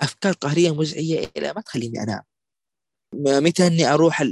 أفكار 0.00 0.32
قهرية 0.32 0.74
مزعجة 0.74 1.30
إلى 1.36 1.52
ما 1.52 1.60
تخليني 1.60 2.02
أنام. 2.02 2.22
متى 3.14 3.66
أني 3.66 3.86
أروح 3.86 4.22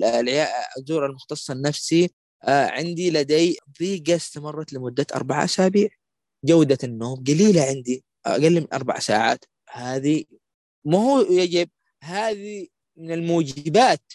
ازور 0.79 1.07
المختص 1.07 1.51
النفسي؟ 1.51 2.11
آه 2.45 2.67
عندي 2.67 3.11
لدي 3.11 3.59
ضيقة 3.79 4.17
استمرت 4.17 4.73
لمدة 4.73 5.07
أربع 5.15 5.45
أسابيع. 5.45 5.89
جودة 6.45 6.79
النوم 6.85 7.25
قليلة 7.25 7.63
عندي 7.63 8.05
أقل 8.27 8.61
من 8.61 8.67
أربع 8.73 8.99
ساعات. 8.99 9.45
هذه 9.71 10.25
مو 10.85 10.99
هو 10.99 11.21
يجب 11.21 11.71
هذه 12.03 12.67
من 12.97 13.13
الموجبات 13.13 14.13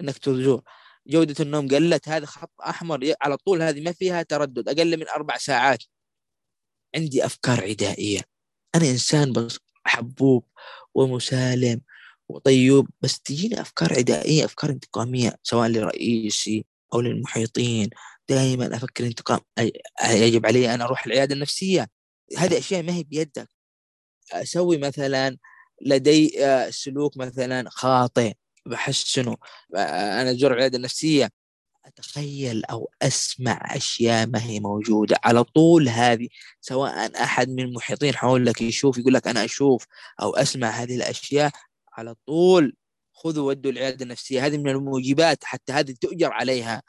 إنك 0.00 0.18
تزور. 0.18 0.62
جودة 1.06 1.34
النوم 1.40 1.68
قلت 1.68 2.08
هذا 2.08 2.26
خط 2.26 2.52
أحمر 2.60 3.14
على 3.22 3.36
طول 3.36 3.62
هذه 3.62 3.80
ما 3.80 3.92
فيها 3.92 4.22
تردد 4.22 4.68
أقل 4.68 4.96
من 4.96 5.08
أربع 5.08 5.36
ساعات. 5.36 5.82
عندي 6.96 7.24
أفكار 7.26 7.64
عدائية. 7.64 8.20
أنا 8.74 8.90
إنسان 8.90 9.32
بس 9.32 9.58
حبوب 9.84 10.44
ومسالم 10.94 11.80
وطيوب 12.28 12.88
بس 13.00 13.20
تجيني 13.20 13.60
أفكار 13.60 13.94
عدائية 13.94 14.44
أفكار 14.44 14.70
انتقامية 14.70 15.36
سواء 15.42 15.68
لرئيسي 15.68 16.64
أو 16.94 17.00
للمحيطين. 17.00 17.90
دائما 18.28 18.76
أفكر 18.76 19.06
انتقام 19.06 19.40
يجب 20.10 20.46
علي 20.46 20.74
أن 20.74 20.80
أروح 20.80 21.06
العيادة 21.06 21.34
النفسية. 21.34 21.88
هذه 22.38 22.58
أشياء 22.58 22.82
ما 22.82 22.92
هي 22.92 23.02
بيدك. 23.02 23.48
أسوي 24.32 24.78
مثلا 24.78 25.36
لدي 25.86 26.46
آه، 26.46 26.70
سلوك 26.70 27.16
مثلا 27.16 27.70
خاطئ 27.70 28.32
بحسنه. 28.66 29.36
آه، 29.76 30.22
أنا 30.22 30.30
ازور 30.30 30.52
العيادة 30.52 30.76
النفسية. 30.76 31.30
أتخيل 31.86 32.64
أو 32.64 32.90
أسمع 33.02 33.76
أشياء 33.76 34.26
ما 34.26 34.42
هي 34.44 34.60
موجودة 34.60 35.16
على 35.24 35.44
طول 35.44 35.88
هذه 35.88 36.28
سواء 36.60 37.22
أحد 37.22 37.48
من 37.48 37.60
المحيطين 37.62 38.14
حولك 38.14 38.62
يشوف 38.62 38.98
يقول 38.98 39.14
لك 39.14 39.28
أنا 39.28 39.44
أشوف 39.44 39.86
أو 40.22 40.36
أسمع 40.36 40.68
هذه 40.70 40.96
الأشياء 40.96 41.50
على 41.92 42.14
طول. 42.26 42.76
خذوا 43.12 43.48
ودوا 43.48 43.70
العيادة 43.72 44.04
النفسية. 44.04 44.46
هذه 44.46 44.58
من 44.58 44.68
الموجبات 44.70 45.44
حتى 45.44 45.72
هذه 45.72 45.94
تؤجر 46.00 46.32
عليها. 46.32 46.82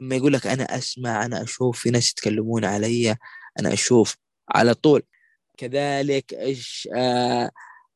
لما 0.00 0.16
يقول 0.16 0.32
لك 0.32 0.46
أنا 0.46 0.64
أسمع 0.78 1.24
أنا 1.24 1.42
أشوف 1.42 1.80
في 1.80 1.90
ناس 1.90 2.10
يتكلمون 2.10 2.64
علي 2.64 3.16
أنا 3.60 3.72
أشوف 3.72 4.16
على 4.48 4.74
طول. 4.74 5.02
كذلك 5.56 6.34
إيش 6.34 6.88
آه 6.96 7.50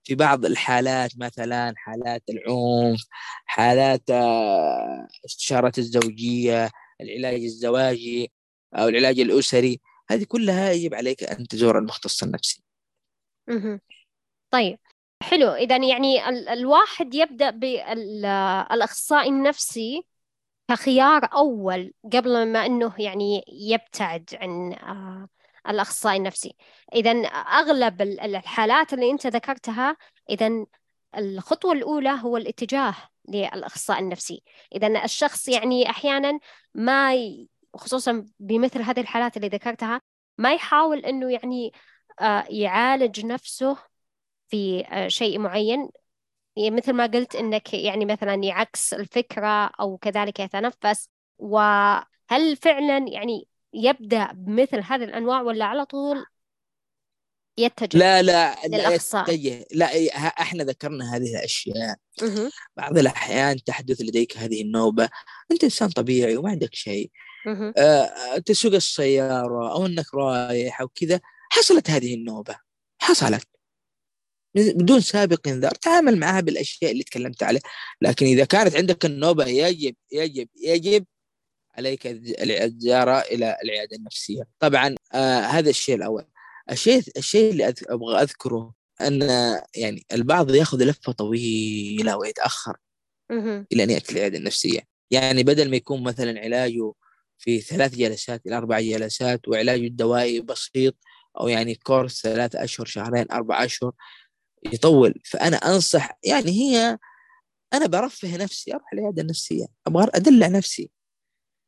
في 0.04 0.14
بعض 0.14 0.44
الحالات 0.44 1.10
مثلا 1.18 1.74
حالات 1.76 2.22
العنف 2.30 3.00
حالات 3.46 4.10
آه 4.10 5.08
استشارات 5.26 5.78
الزوجية 5.78 6.70
العلاج 7.00 7.42
الزواجي 7.42 8.32
أو 8.74 8.88
العلاج 8.88 9.20
الأسري 9.20 9.80
هذه 10.10 10.24
كلها 10.24 10.70
يجب 10.72 10.94
عليك 10.94 11.24
أن 11.24 11.46
تزور 11.48 11.78
المختص 11.78 12.22
النفسي. 12.22 12.62
طيب 14.50 14.78
حلو. 15.22 15.48
اذا 15.48 15.76
يعني 15.76 16.28
ال 16.28 16.48
الواحد 16.48 17.14
يبدأ 17.14 17.50
بالاخصائي 17.50 19.28
النفسي 19.28 20.04
كخيار 20.72 21.28
أول 21.32 21.94
قبل 22.12 22.52
ما 22.52 22.66
إنه 22.66 22.94
يعني 22.98 23.44
يبتعد 23.48 24.30
عن 24.40 24.72
آه 24.72 25.28
الأخصائي 25.68 26.16
النفسي 26.16 26.56
إذا 26.94 27.10
أغلب 27.28 28.02
الحالات 28.02 28.92
اللي 28.92 29.10
أنت 29.10 29.26
ذكرتها 29.26 29.96
إذا 30.30 30.66
الخطوة 31.16 31.72
الأولى 31.72 32.10
هو 32.10 32.36
الاتجاه 32.36 32.94
للأخصائي 33.28 34.00
النفسي 34.00 34.42
إذا 34.74 35.04
الشخص 35.04 35.48
يعني 35.48 35.90
أحيانا 35.90 36.38
ما. 36.74 37.14
خصوصا 37.76 38.26
بمثل 38.40 38.82
هذه 38.82 39.00
الحالات 39.00 39.36
اللي 39.36 39.48
ذكرتها 39.48 40.00
ما 40.38 40.54
يحاول 40.54 40.98
أنه 40.98 41.32
يعني 41.32 41.72
آه، 42.20 42.44
يعالج 42.50 43.26
نفسه 43.26 43.76
في 44.48 44.86
آه، 44.86 45.08
شيء 45.08 45.38
معين 45.38 45.90
مثل 46.58 46.92
ما 46.92 47.06
قلت 47.06 47.36
إنك 47.36 47.74
يعني 47.74 48.04
مثلا 48.04 48.34
يعكس 48.34 48.94
الفكرة 48.94 49.70
أو 49.80 49.96
كذلك 49.96 50.40
يتنفس 50.40 51.08
وهل 51.38 52.56
فعلا 52.62 53.08
يعني 53.08 53.48
يبدأ 53.74 54.32
بمثل 54.32 54.80
هذه 54.84 55.04
الأنواع 55.04 55.42
ولا 55.42 55.64
على 55.64 55.84
طول 55.84 56.24
يتجه 57.58 57.98
لا 57.98 58.22
لا 58.22 58.66
لا 58.66 58.94
يتجه 58.94 59.66
لا 59.72 59.86
إحنا 60.16 60.64
ذكرنا 60.64 61.16
هذه 61.16 61.30
الأشياء. 61.36 61.96
بعض 62.76 62.98
الأحيان 62.98 63.64
تحدث 63.64 64.00
لديك 64.00 64.38
هذه 64.38 64.62
النوبة 64.62 65.08
أنت 65.50 65.64
إنسان 65.64 65.88
طبيعي 65.88 66.36
وما 66.36 66.50
عندك 66.50 66.74
شيء. 66.74 67.10
آه 67.76 68.38
تسوق 68.38 68.74
السيارة 68.74 69.72
أو 69.72 69.86
إنك 69.86 70.14
رايح 70.14 70.80
أو 70.80 70.88
كذا 70.88 71.20
حصلت 71.50 71.90
هذه 71.90 72.14
النوبة 72.14 72.56
حصلت. 72.98 73.48
بدون 74.54 75.00
سابق 75.00 75.48
انذار 75.48 75.70
تعامل 75.70 76.18
معها 76.18 76.40
بالأشياء 76.40 76.92
اللي 76.92 77.04
تكلمت 77.04 77.42
عليها. 77.42 77.62
لكن 78.02 78.26
إذا 78.26 78.44
كانت 78.44 78.76
عندك 78.76 79.04
النوبة 79.04 79.46
يجب 79.46 79.94
يجب 80.12 80.48
يجب 80.56 81.04
عليك 81.74 82.00
الزيارة 82.06 83.18
إلى 83.18 83.56
العيادة 83.64 83.96
النفسية. 83.96 84.42
طبعا 84.58 84.94
آه 85.14 85.40
هذا 85.40 85.70
الشيء 85.70 85.94
الأول. 85.94 86.24
الشيء 86.70 87.02
الشيء 87.16 87.50
اللي 87.50 87.74
أبغى 87.88 88.22
أذكره 88.22 88.74
أن 89.00 89.22
يعني 89.76 90.06
البعض 90.12 90.54
يأخذ 90.54 90.84
لفة 90.84 91.12
طويلة 91.12 92.16
ويتأخر 92.16 92.76
إلى 93.72 93.82
أن 93.84 93.90
يأتي 93.90 94.12
العيادة 94.12 94.38
النفسية. 94.38 94.80
يعني 95.10 95.42
بدل 95.42 95.70
ما 95.70 95.76
يكون 95.76 96.02
مثلا 96.02 96.40
علاجه 96.40 96.92
في 97.38 97.60
ثلاث 97.60 97.94
جلسات 97.94 98.46
إلى 98.46 98.56
أربع 98.56 98.80
جلسات 98.80 99.48
وعلاجه 99.48 99.86
الدوائي 99.86 100.40
بسيط 100.40 100.96
أو 101.40 101.48
يعني 101.48 101.74
كورس 101.74 102.22
ثلاث 102.22 102.56
أشهر 102.56 102.86
شهرين 102.86 103.26
أربع 103.32 103.64
أشهر 103.64 103.92
يطول. 104.64 105.14
فأنا 105.24 105.56
أنصح 105.56 106.18
يعني 106.24 106.50
هي 106.50 106.98
أنا 107.74 107.86
برفه 107.86 108.36
نفسي 108.36 108.72
أروح 108.74 108.92
العيادة 108.92 109.22
النفسية 109.22 109.66
أبغى 109.86 110.08
أدلع 110.14 110.48
نفسي. 110.48 110.90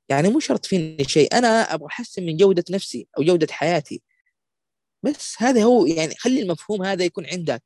يعني 0.08 0.28
مو 0.28 0.40
شرط 0.40 0.66
فيني 0.66 1.04
شيء 1.04 1.38
أنا 1.38 1.74
أبغى 1.74 1.86
أحسن 1.86 2.26
من 2.26 2.36
جودة 2.36 2.64
نفسي 2.70 3.08
أو 3.18 3.22
جودة 3.22 3.46
حياتي. 3.50 4.02
بس 5.02 5.36
هذا 5.38 5.62
هو 5.64 5.86
يعني 5.86 6.14
خلي 6.18 6.42
المفهوم 6.42 6.82
هذا 6.82 7.04
يكون 7.04 7.26
عندك. 7.26 7.62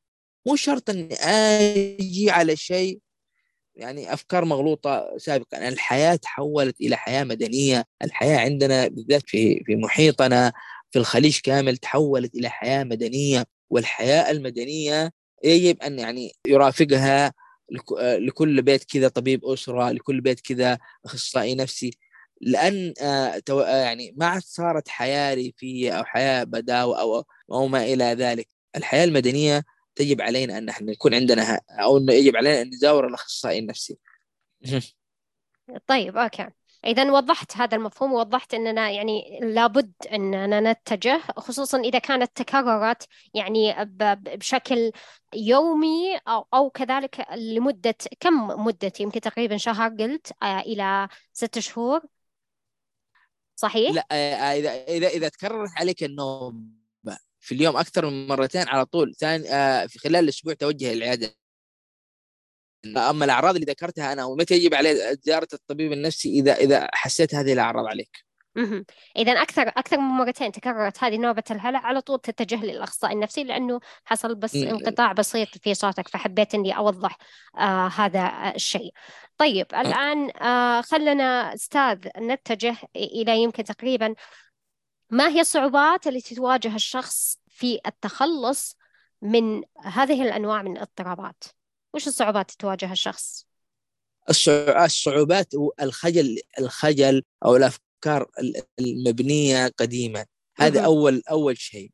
مو 0.46 0.56
شرط 0.56 0.90
إني 0.90 1.14
أجي 1.14 2.30
على 2.30 2.56
شيء 2.56 3.00
يعني 3.76 4.12
أفكار 4.12 4.44
مغلوطة 4.44 5.18
سابقا. 5.18 5.68
الحياة 5.68 6.16
تحولت 6.16 6.80
إلى 6.80 6.96
حياة 6.96 7.24
مدنية. 7.24 7.84
الحياة 8.04 8.38
عندنا 8.38 8.88
بالذات 8.88 9.22
في 9.26 9.64
في 9.64 9.76
محيطنا 9.76 10.52
في 10.90 10.98
الخليج 10.98 11.40
كامل 11.40 11.76
تحولت 11.76 12.34
إلى 12.34 12.48
حياة 12.48 12.84
مدنية. 12.84 13.44
والحياة 13.70 14.30
المدنية 14.30 15.12
يجب 15.44 15.82
أن 15.82 15.98
يعني 15.98 16.32
يرافقها 16.46 17.32
لكل 18.00 18.62
بيت 18.62 18.84
كذا 18.84 19.08
طبيب 19.08 19.44
أسرة 19.44 19.90
لكل 19.90 20.20
بيت 20.20 20.40
كذا 20.40 20.78
أخصائي 21.04 21.54
نفسي. 21.54 21.90
لأن 22.40 22.94
آه، 23.02 23.42
آه، 23.50 23.76
يعني 23.76 24.14
ما 24.16 24.26
عاد 24.26 24.42
صارت 24.42 24.88
حياة 24.88 25.34
ريفية 25.34 25.92
أو 25.92 26.04
حياة 26.04 26.44
بداوة 26.44 27.00
أو 27.00 27.24
أو 27.52 27.66
ما 27.68 27.84
إلى 27.84 28.04
ذلك. 28.04 28.48
الحياة 28.76 29.04
المدنية 29.04 29.64
تجب 29.94 30.20
علينا 30.20 30.58
أن 30.58 30.64
نحن 30.64 30.84
نكون 30.84 31.14
عندنا 31.14 31.60
أو 31.70 31.98
يجب 31.98 32.36
علينا 32.36 32.62
أن 32.62 32.68
نزاور 32.68 33.06
الأخصائي 33.06 33.58
النفسي. 33.58 33.98
طيب 35.86 36.16
أوكي. 36.16 36.57
إذا 36.84 37.12
وضحت 37.12 37.56
هذا 37.56 37.76
المفهوم 37.76 38.12
ووضحت 38.12 38.54
أننا 38.54 38.90
يعني 38.90 39.38
لابد 39.42 39.92
أننا 40.12 40.72
نتجه 40.72 41.22
خصوصا 41.36 41.80
إذا 41.80 41.98
كانت 41.98 42.30
تكررت 42.34 43.08
يعني 43.34 43.74
بشكل 44.14 44.92
يومي 45.34 46.16
أو, 46.16 46.46
أو 46.54 46.70
كذلك 46.70 47.26
لمدة 47.36 47.94
كم 48.20 48.46
مدة 48.64 48.92
يمكن 49.00 49.20
تقريبا 49.20 49.56
شهر 49.56 49.90
قلت 49.90 50.32
آه، 50.42 50.60
إلى 50.60 51.08
ست 51.32 51.58
شهور 51.58 52.00
صحيح؟ 53.56 53.90
لا 53.90 54.06
آه، 54.12 54.34
آه، 54.34 54.58
اذا 54.58 54.84
اذا 54.84 55.08
إذا 55.08 55.28
تكررت 55.28 55.70
عليك 55.76 56.04
النوم 56.04 56.78
في 57.40 57.54
اليوم 57.54 57.76
أكثر 57.76 58.06
من 58.06 58.28
مرتين 58.28 58.68
على 58.68 58.84
طول 58.86 59.14
ثاني 59.14 59.44
في 59.88 59.98
خلال 59.98 60.24
الأسبوع 60.24 60.54
توجه 60.54 60.92
العيادة 60.92 61.34
أما 62.86 63.24
الأعراض 63.24 63.54
اللي 63.54 63.66
ذكرتها 63.66 64.12
أنا 64.12 64.24
ومتى 64.24 64.54
يجب 64.54 64.74
عليه 64.74 65.18
زيارة 65.22 65.48
الطبيب 65.52 65.92
النفسي 65.92 66.28
اذا 66.28 66.54
إذا 66.54 66.88
حسيت 66.92 67.34
هذه 67.34 67.52
الأعراض 67.52 67.86
عليك 67.86 68.28
إذا 69.16 69.32
أكثر 69.32 69.68
أكثر 69.68 69.98
من 69.98 70.08
مرتين 70.08 70.52
تكررت 70.52 71.04
هذه 71.04 71.16
نوبة 71.16 71.42
الهلع 71.50 71.78
على 71.78 72.00
طول 72.00 72.20
تتجه 72.20 72.64
للأخصائي 72.64 73.14
النفسي 73.14 73.44
لأنه 73.44 73.80
حصل 74.04 74.34
بس 74.34 74.56
انقطاع 74.56 75.12
بسيط 75.12 75.48
في 75.62 75.74
صوتك 75.74 76.08
فحبيت 76.08 76.54
إني 76.54 76.76
أوضح 76.76 77.16
آه 77.58 77.88
هذا 77.88 78.52
الشيء. 78.54 78.92
طيب 79.38 79.66
الآن 79.74 80.30
آه 80.42 80.80
خلنا 80.80 81.54
أستاذ 81.54 81.98
نتجه 82.18 82.76
إلى 82.96 83.42
يمكن 83.42 83.64
تقريبا 83.64 84.14
ما 85.10 85.28
هي 85.28 85.40
الصعوبات 85.40 86.06
التي 86.06 86.34
تواجه 86.34 86.74
الشخص 86.74 87.38
في 87.48 87.80
التخلص 87.86 88.76
من 89.22 89.62
هذه 89.84 90.22
الأنواع 90.22 90.62
من 90.62 90.76
الاضطرابات؟ 90.76 91.44
وش 91.94 92.06
الصعوبات 92.06 92.50
تواجه 92.50 92.92
الشخص؟ 92.92 93.46
الصعوبات 94.84 95.54
الخجل 95.80 96.40
الخجل 96.58 97.22
أو 97.44 97.56
الأفكار 97.56 97.88
الافكار 98.04 98.26
المبنية 98.80 99.68
قديما. 99.68 100.26
هذا 100.56 100.80
أول 100.80 101.22
أول 101.30 101.58
شيء. 101.58 101.90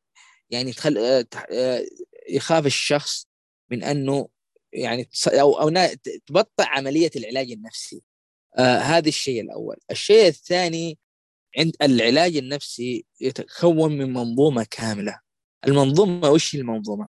يعني 0.51 0.73
تخل... 0.73 0.99
آه، 0.99 1.27
آه، 1.51 1.87
يخاف 2.29 2.67
الشخص 2.67 3.27
من 3.71 3.83
أنه 3.83 4.29
يعني 4.73 5.09
أو 5.27 5.61
أو 5.61 5.95
تبطئ 6.27 6.65
عملية 6.65 7.11
العلاج 7.17 7.51
النفسي. 7.51 8.03
آه 8.59 8.79
هذا 8.79 9.09
الشيء 9.09 9.41
الأول. 9.41 9.77
الشيء 9.91 10.27
الثاني 10.27 10.99
عند 11.59 11.73
العلاج 11.83 12.37
النفسي 12.37 13.05
يتكون 13.21 13.99
من 13.99 14.13
منظومة 14.13 14.67
كاملة. 14.71 15.21
المنظومة 15.67 16.31
وش 16.31 16.55
المنظومة؟ 16.55 17.07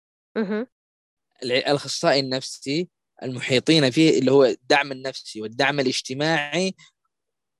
الأخصائي 1.42 2.20
النفسي 2.20 2.88
المحيطين 3.22 3.90
فيه 3.90 4.18
اللي 4.18 4.32
هو 4.32 4.44
الدعم 4.44 4.92
النفسي 4.92 5.42
والدعم 5.42 5.80
الاجتماعي 5.80 6.74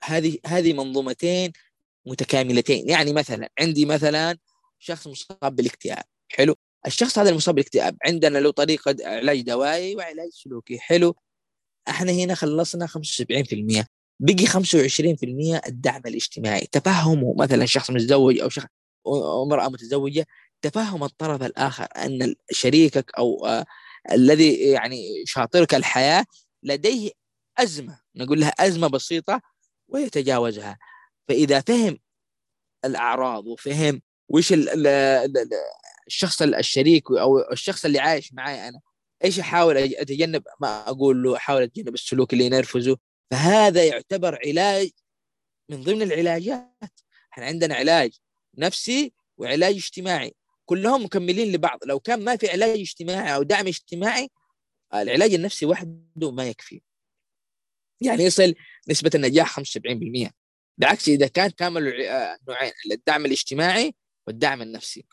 هذه 0.04 0.38
هذه 0.46 0.72
منظومتين 0.72 1.52
متكاملتين. 2.06 2.88
يعني 2.88 3.12
مثلا 3.12 3.50
عندي 3.60 3.84
مثلا 3.84 4.38
شخص 4.78 5.06
مصاب 5.06 5.56
بالاكتئاب 5.56 6.04
حلو؟ 6.28 6.54
الشخص 6.86 7.18
هذا 7.18 7.30
المصاب 7.30 7.54
بالاكتئاب 7.54 7.96
عندنا 8.06 8.38
له 8.38 8.50
طريقة 8.50 8.96
علاج 9.00 9.40
دوائي 9.40 9.96
وعلاج 9.96 10.28
سلوكي 10.30 10.78
حلو؟ 10.78 11.16
إحنا 11.88 12.12
هنا 12.12 12.34
خلصنا 12.34 12.86
75% 12.86 13.84
بقي 14.20 14.46
25% 14.46 15.66
الدعم 15.66 16.02
الاجتماعي. 16.06 16.66
تفهمه 16.72 17.34
مثلا 17.38 17.66
شخص 17.66 17.90
متزوج 17.90 18.38
أو 18.38 18.48
شخص 18.48 18.66
امرأة 19.44 19.68
متزوجة 19.68 20.26
تفهم 20.70 21.04
الطرف 21.04 21.42
الآخر 21.42 21.84
أن 21.96 22.34
شريكك 22.50 23.12
أو 23.18 23.46
آه 23.46 23.66
الذي 24.12 24.54
يعني 24.54 25.22
شاطرك 25.26 25.74
الحياة 25.74 26.24
لديه 26.62 27.10
أزمة 27.58 28.00
نقول 28.16 28.40
لها 28.40 28.48
أزمة 28.48 28.88
بسيطة 28.88 29.40
ويتجاوزها. 29.88 30.78
فإذا 31.28 31.60
فهم 31.60 31.98
الأعراض 32.84 33.46
وفهم 33.46 34.02
وش 34.28 34.54
الشخص 36.06 36.42
الشريك 36.42 37.10
أو 37.10 37.52
الشخص 37.52 37.84
اللي 37.84 37.98
عايش 37.98 38.32
معي 38.32 38.68
أنا 38.68 38.80
إيش 39.24 39.38
أحاول 39.38 39.76
أتجنب؟ 39.76 40.42
ما 40.60 40.88
أقول 40.88 41.22
له 41.22 41.36
أحاول 41.36 41.62
أتجنب 41.62 41.94
السلوك 41.94 42.32
اللي 42.32 42.44
ينرفزه. 42.46 42.96
فهذا 43.30 43.84
يعتبر 43.84 44.38
علاج 44.46 44.90
من 45.70 45.82
ضمن 45.82 46.02
العلاجات. 46.02 47.00
إحنا 47.32 47.46
عندنا 47.46 47.74
علاج 47.74 48.18
نفسي 48.58 49.12
وعلاج 49.38 49.74
اجتماعي. 49.74 50.34
كلهم 50.66 51.04
مكملين 51.04 51.52
لبعض. 51.52 51.78
لو 51.84 52.00
كان 52.00 52.24
ما 52.24 52.36
في 52.36 52.50
علاج 52.50 52.80
اجتماعي 52.80 53.34
أو 53.34 53.42
دعم 53.42 53.66
اجتماعي 53.66 54.30
العلاج 54.94 55.34
النفسي 55.34 55.66
وحده 55.66 56.30
ما 56.30 56.48
يكفي. 56.48 56.80
يعني 58.00 58.24
يصل 58.24 58.54
نسبة 58.88 59.10
النجاح 59.14 59.60
75% 59.60 60.30
بالعكس 60.78 61.08
إذا 61.08 61.26
كان 61.26 61.50
كامل 61.50 61.82
نوعين 62.48 62.72
الدعم 62.92 63.26
الاجتماعي 63.26 63.94
والدعم 64.26 64.62
النفسي. 64.62 65.04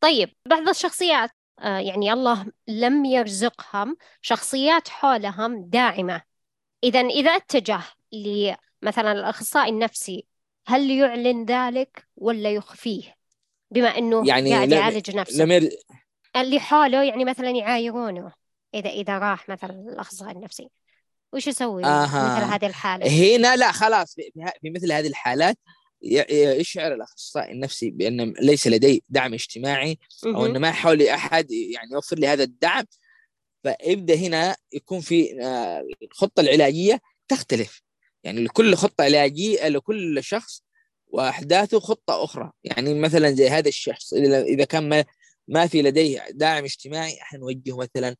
طيب 0.00 0.34
بعض 0.46 0.68
الشخصيات 0.68 1.30
آه، 1.58 1.78
يعني 1.78 2.12
الله 2.12 2.52
لم 2.68 3.04
يرزقهم 3.04 3.96
شخصيات 4.20 4.88
حولهم 4.88 5.70
داعمة. 5.70 6.22
إذا 6.84 7.00
إذا 7.00 7.30
اتجه 7.30 7.82
لمثلا 8.12 9.12
الأخصائي 9.12 9.70
النفسي 9.70 10.26
هل 10.66 10.90
يعلن 10.90 11.44
ذلك 11.44 12.08
ولا 12.16 12.54
يخفيه؟ 12.54 13.15
بما 13.70 13.88
أنه 13.88 14.28
يعني 14.28 14.52
قاعد 14.52 14.72
يعالج 14.72 15.16
نفسه. 15.16 15.44
لم 15.44 15.52
ير... 15.52 15.70
اللي 16.36 16.60
حوله 16.60 17.02
يعني 17.02 17.24
مثلا 17.24 17.50
يعايرونه 17.50 18.32
إذا 18.74 18.90
إذا 18.90 19.18
راح 19.18 19.48
مثلا 19.48 19.70
الأخصائي 19.70 20.32
النفسي. 20.32 20.68
وش 21.32 21.46
يسوي؟ 21.46 21.84
آه. 21.84 22.04
مثل 22.04 22.52
هذه 22.52 22.66
الحالة. 22.66 23.36
هنا 23.36 23.56
لا 23.56 23.72
خلاص 23.72 24.14
في 24.60 24.70
مثل 24.70 24.92
هذه 24.92 25.06
الحالات 25.06 25.58
يشعر 26.02 26.94
الأخصائي 26.94 27.52
النفسي 27.52 27.90
بان 27.90 28.34
ليس 28.40 28.66
لدي 28.66 29.04
دعم 29.08 29.34
اجتماعي 29.34 29.98
أو 30.26 30.46
ان 30.46 30.58
ما 30.58 30.72
حولي 30.72 31.14
أحد 31.14 31.50
يعني 31.50 31.92
يوفر 31.92 32.18
لي 32.18 32.26
هذا 32.26 32.42
الدعم. 32.42 32.84
فيبدأ 33.62 34.14
هنا 34.14 34.56
يكون 34.72 35.00
في 35.00 35.42
آه، 35.42 35.84
الخطة 36.02 36.40
العلاجية 36.40 37.00
تختلف. 37.28 37.82
يعني 38.24 38.44
لكل 38.44 38.74
خطة 38.74 39.04
علاجية 39.04 39.68
لكل 39.68 40.24
شخص 40.24 40.62
وأحداثه 41.08 41.80
خطة 41.80 42.24
أخرى. 42.24 42.52
يعني 42.64 42.94
مثلا 42.94 43.30
زي 43.30 43.48
هذا 43.48 43.68
الشخص 43.68 44.12
إذا 44.14 44.64
كان 44.64 44.88
ما 44.88 45.04
ما 45.48 45.66
في 45.66 45.82
لديه 45.82 46.24
داعم 46.30 46.64
اجتماعي 46.64 47.20
إحنا 47.22 47.38
نوجهه 47.38 47.76
مثلا 47.76 48.16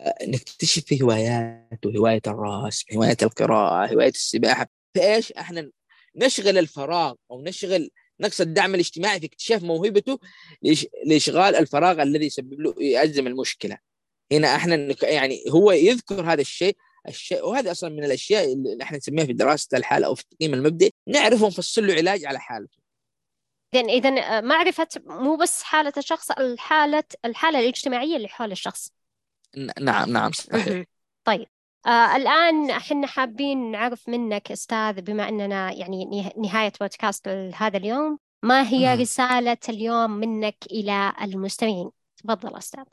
آه، 0.00 0.14
نكتشف 0.22 0.84
في 0.84 1.02
هواياته 1.02 1.92
هواية 1.98 2.22
الرسم 2.26 2.86
هواية 2.94 3.16
القراءة 3.22 3.92
هواية 3.92 4.08
السباحة. 4.08 4.66
فإيش؟ 4.94 5.32
إحنا 5.32 5.70
نشغل 6.16 6.58
الفراغ 6.58 7.14
أو 7.30 7.42
نشغل 7.42 7.90
نقص 8.20 8.40
الدعم 8.40 8.74
الاجتماعي 8.74 9.20
في 9.20 9.26
اكتشاف 9.26 9.62
موهبته 9.62 10.18
لإشغال 11.06 11.56
الفراغ 11.56 12.02
الذي 12.02 12.26
يسبب 12.26 12.60
له 12.60 12.74
يأزم 12.78 13.26
المشكلة. 13.26 13.78
هنا 14.32 14.56
إحنا 14.56 14.94
يعني 15.02 15.44
هو 15.50 15.72
يذكر 15.72 16.32
هذا 16.32 16.40
الشيء 16.40 16.76
الشيء 17.08 17.46
وهذا 17.46 17.70
أصلا 17.70 17.90
من 17.90 18.04
الأشياء 18.04 18.52
اللي 18.52 18.82
إحنا 18.82 18.96
نسميها 18.98 19.24
في 19.26 19.32
دراسة 19.32 19.78
الحالة 19.78 20.06
أو 20.06 20.14
في 20.14 20.22
التقييم 20.22 20.54
المبدئي 20.54 20.92
نعرف 21.06 21.42
ونفصل 21.42 21.86
له 21.86 21.94
علاج 21.94 22.24
على 22.24 22.40
حالته 22.40 22.78
اذا 23.74 23.80
اذا 23.80 24.40
معرفة 24.40 24.88
مو 25.06 25.36
بس 25.36 25.62
حالة 25.62 25.92
الشخص 25.96 26.30
الحالة 26.30 27.04
الحالة 27.24 27.60
الاجتماعية 27.60 28.16
اللي 28.16 28.28
حول 28.28 28.52
الشخص. 28.52 28.92
نعم 29.80 30.10
نعم 30.10 30.32
صحيح. 30.32 30.84
طيب 31.24 31.46
آه 31.86 32.16
الآن 32.16 32.70
إحنا 32.70 33.06
حابين 33.06 33.70
نعرف 33.70 34.08
منك 34.08 34.52
أستاذ 34.52 35.00
بما 35.00 35.28
أننا 35.28 35.72
يعني 35.72 36.32
نهاية 36.36 36.72
بودكاست 36.80 37.28
هذا 37.28 37.76
اليوم 37.76 38.18
ما 38.42 38.68
هي 38.68 38.94
رسالة 38.94 39.58
اليوم 39.68 40.10
منك 40.10 40.56
إلى 40.70 41.12
المستمعين؟ 41.22 41.90
تفضل 42.16 42.56
أستاذ. 42.58 42.84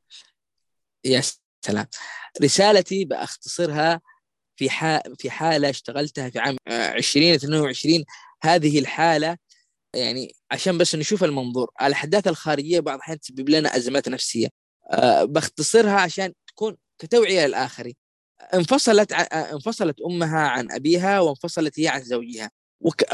يا 1.05 1.21
سلام. 1.61 1.87
رسالتي 2.43 3.05
بأختصرها 3.05 4.01
في 4.57 4.69
في 5.19 5.29
حالة 5.31 5.69
اشتغلتها 5.69 6.29
في 6.29 6.39
عام 6.39 6.57
2022 6.67 8.05
هذه 8.43 8.79
الحالة 8.79 9.37
يعني 9.95 10.35
عشان 10.51 10.77
بس 10.77 10.95
نشوف 10.95 11.23
المنظور. 11.23 11.71
الأحداث 11.81 12.27
الخارجية 12.27 12.79
بعض 12.79 12.95
الأحيان 12.95 13.19
تسبب 13.19 13.49
لنا 13.49 13.77
أزمات 13.77 14.09
نفسية. 14.09 14.47
أه 14.91 15.23
بختصرها 15.25 16.01
عشان 16.01 16.33
تكون 16.47 16.77
كتوعية 16.99 17.47
للآخرين. 17.47 17.95
انفصلت 18.53 19.13
انفصلت 19.13 20.01
أمها 20.01 20.39
عن 20.39 20.71
أبيها 20.71 21.19
وانفصلت 21.19 21.79
هي 21.79 21.87
عن 21.87 22.03
زوجها. 22.03 22.51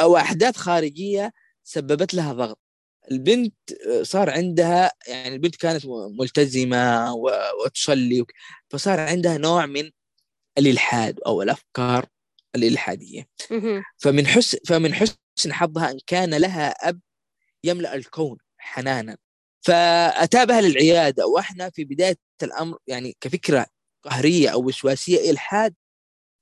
وأحداث 0.04 0.58
خارجية 0.58 1.34
سببت 1.64 2.14
لها 2.14 2.34
ضغط. 2.34 2.60
البنت 3.12 3.56
صار 4.02 4.30
عندها 4.30 4.92
يعني 5.08 5.36
البنت 5.36 5.56
كانت 5.56 5.86
ملتزمة 6.20 7.14
وتصلي 7.64 8.26
فصار 8.70 9.00
عندها 9.00 9.38
نوع 9.38 9.66
من 9.66 9.92
الإلحاد 10.58 11.20
أو 11.26 11.42
الأفكار 11.42 12.06
الإلحادية. 12.56 13.28
فمن 13.98 14.28
حسن 14.28 14.58
فمن 14.68 14.94
حسن 14.94 15.18
حظها 15.54 15.92
إن 15.92 16.00
كان 16.08 16.34
لها 16.34 16.70
أب 16.70 17.00
يملأ 17.64 17.96
الكون 17.96 18.38
حنانا. 18.58 19.18
فاتى 19.62 20.46
بها 20.46 20.62
للعيادة. 20.62 21.28
وإحنا 21.28 21.70
في 21.70 21.84
بداية 21.84 22.18
الأمر 22.44 22.78
يعني 22.88 23.18
كفكرة 23.22 23.66
قهرية 24.04 24.50
أو 24.50 24.64
وسواسية 24.66 25.32
إلحاد 25.32 25.76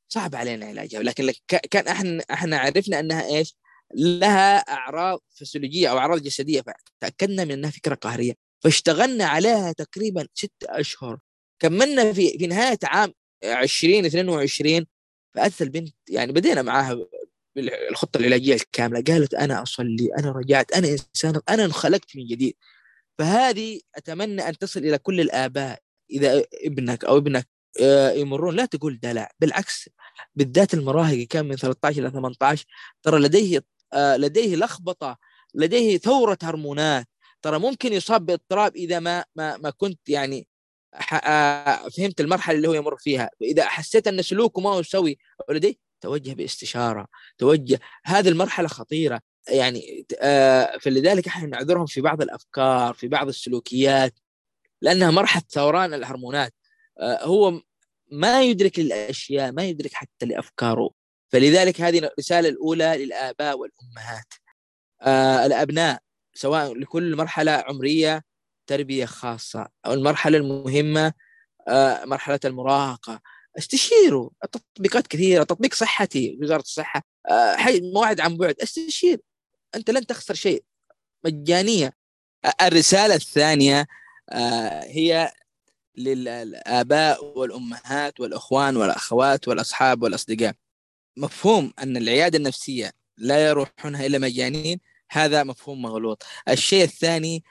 صعب 0.08 0.36
علينا 0.36 0.66
علاجها. 0.66 1.04
لكن 1.04 1.34
كان 1.48 1.88
إحنا 1.88 2.24
إحنا 2.32 2.58
عرفنا 2.58 3.00
إنها 3.00 3.26
إيش؟ 3.26 3.56
لها 3.94 4.58
أعراض 4.58 5.20
فسيولوجية 5.30 5.88
أو 5.92 5.98
أعراض 5.98 6.22
جسدية. 6.22 6.64
فتاكدنا 7.02 7.46
من 7.46 7.52
أنها 7.52 7.70
فكرة 7.70 7.96
قهرية. 7.96 8.34
فاشتغلنا 8.64 9.26
عليها 9.26 9.72
تقريبا 9.72 10.28
ست 10.34 10.64
أشهر. 10.64 11.20
كملنا 11.60 12.14
في 12.14 12.38
في 12.38 12.48
نهاية 12.48 12.80
عام 12.84 13.14
2022 13.44 14.86
فاتت 15.36 15.62
البنت 15.62 15.94
يعني 16.10 16.32
بدينا 16.32 16.62
معاها 16.62 16.98
بالخطه 17.56 18.18
العلاجية 18.18 18.56
الكاملة. 18.56 19.04
قالت 19.08 19.34
أنا 19.34 19.64
أصلي 19.64 20.10
أنا 20.20 20.32
رجعت 20.32 20.72
أنا 20.72 20.88
إنسان 20.88 21.42
أنا 21.50 21.66
انخلقت 21.66 22.16
من 22.16 22.26
جديد. 22.28 22.56
فهذه 23.20 23.80
أتمنى 23.96 24.50
أن 24.50 24.58
تصل 24.58 24.80
إلى 24.80 24.98
كل 24.98 25.22
الآباء. 25.22 25.80
إذا 26.12 26.44
ابنك 26.66 27.06
أو 27.06 27.18
ابنك 27.18 27.48
آه، 27.82 28.12
يمرون 28.12 28.56
لا 28.56 28.66
تقول 28.66 29.00
دلع. 29.00 29.32
بالعكس 29.40 29.90
بالذات 30.36 30.74
المراهق 30.74 31.18
كان 31.18 31.46
من 31.46 31.56
13 31.56 32.02
إلى 32.02 32.12
18 32.12 32.66
ترى 33.04 33.20
لديه 33.20 33.62
لديه 33.96 34.56
لخبطة 34.56 35.18
لديه 35.56 35.98
ثورة 35.98 36.38
هرمونات. 36.44 37.08
ترى 37.42 37.60
ممكن 37.60 37.94
يصاب 37.94 38.26
باضطراب 38.26 38.76
إذا 38.76 39.00
ما 39.00 39.26
ما 39.36 39.58
ما 39.58 39.70
كنت 39.70 40.10
يعني 40.10 40.48
آه، 41.14 41.90
فهمت 41.90 42.22
المرحلة 42.22 42.58
اللي 42.58 42.68
هو 42.68 42.74
يمر 42.74 42.98
فيها. 42.98 43.30
إذا 43.42 43.66
حسيت 43.66 44.08
أن 44.08 44.22
سلوكه 44.22 44.62
ما 44.62 44.70
هو 44.70 44.84
سوي 44.84 45.18
لديه 45.50 45.76
توجه 46.02 46.34
باستشارة 46.34 47.08
توجه 47.38 47.80
هذه 48.06 48.30
المرحلة 48.30 48.68
خطيرة. 48.68 49.22
يعني 49.50 50.06
فلذلك 50.82 51.28
إحنا 51.28 51.48
نعذرهم 51.48 51.86
في 51.86 52.02
بعض 52.02 52.22
الأفكار 52.22 52.94
في 52.94 53.08
بعض 53.08 53.28
السلوكيات 53.28 54.20
لأنها 54.82 55.12
مرحلة 55.12 55.44
ثوران 55.50 55.94
الهرمونات. 55.94 56.54
آه، 57.00 57.24
هو 57.26 57.62
ما 58.12 58.44
يدرك 58.44 58.80
الاشياء 58.80 59.52
ما 59.52 59.64
يدرك 59.64 59.94
حتى 59.94 60.26
لأفكاره. 60.26 61.05
فلذلك 61.36 61.82
هذه 61.82 61.98
الرسالة 62.00 62.50
الأولى 62.50 63.06
للآباء 63.06 63.58
والأمهات. 63.58 64.34
آه 65.02 65.46
الأبناء 65.46 66.00
سواء 66.34 66.74
لكل 66.74 67.16
مرحلة 67.16 67.52
عمرية 67.52 68.24
تربية 68.68 69.06
خاصة. 69.06 69.68
أو 69.86 69.94
المرحلة 69.94 70.38
المهمة 70.38 71.14
آه 71.68 72.06
مرحلة 72.06 72.40
المراهقة. 72.46 73.22
استشيروا. 73.58 74.30
التطبيقات 74.44 75.08
كثيرة. 75.08 75.44
تطبيق 75.44 75.74
صحتي 75.74 76.38
وزارة 76.42 76.62
الصحة. 76.62 77.02
آه 77.30 77.56
مواعيد 77.94 78.20
عن 78.20 78.38
بعد. 78.38 78.56
استشير. 78.64 79.20
أنت 79.76 79.90
لن 79.90 80.06
تخسر 80.06 80.34
شيء. 80.34 80.64
مجانية. 81.26 81.94
الرسالة 82.62 83.16
الثانية 83.16 83.88
آه 84.30 84.84
هي 84.84 85.32
للآباء 85.98 87.26
والأمهات 87.40 88.20
والأخوان 88.20 88.78
والأخوات 88.78 89.48
والأصحاب 89.48 90.04
والأصدقاء. 90.04 90.54
مفهوم 91.18 91.74
أن 91.80 91.98
العيادة 91.98 92.38
النفسية 92.38 92.92
لا 93.18 93.50
يروحونها 93.50 94.06
إلا 94.06 94.20
مجانين 94.20 94.80
هذا 95.12 95.44
مفهوم 95.44 95.82
مغلوط. 95.82 96.24
الشيء 96.50 96.84
الثاني 96.84 97.44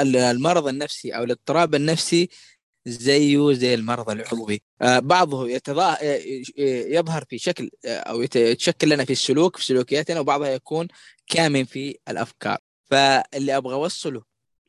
المرض 0.00 0.68
النفسي 0.68 1.16
أو 1.16 1.24
الاضطراب 1.24 1.74
النفسي 1.74 2.28
زيه 2.86 3.52
زي 3.52 3.74
المرض 3.74 4.10
العضوي. 4.10 4.62
آه، 4.82 4.98
بعضه 4.98 5.48
يتضا... 5.48 5.98
يظهر 6.88 7.24
في 7.28 7.38
شكل 7.38 7.70
أو 7.84 8.22
يتشكل 8.22 8.88
لنا 8.88 9.04
في 9.04 9.12
السلوك 9.12 9.56
في 9.56 9.64
سلوكياتنا 9.64 10.20
وبعضها 10.20 10.48
يكون 10.48 10.88
كامن 11.26 11.64
في 11.64 11.98
الأفكار. 12.08 12.58
فاللي 12.90 13.56
أبغى 13.56 13.74
أوصله 13.74 14.22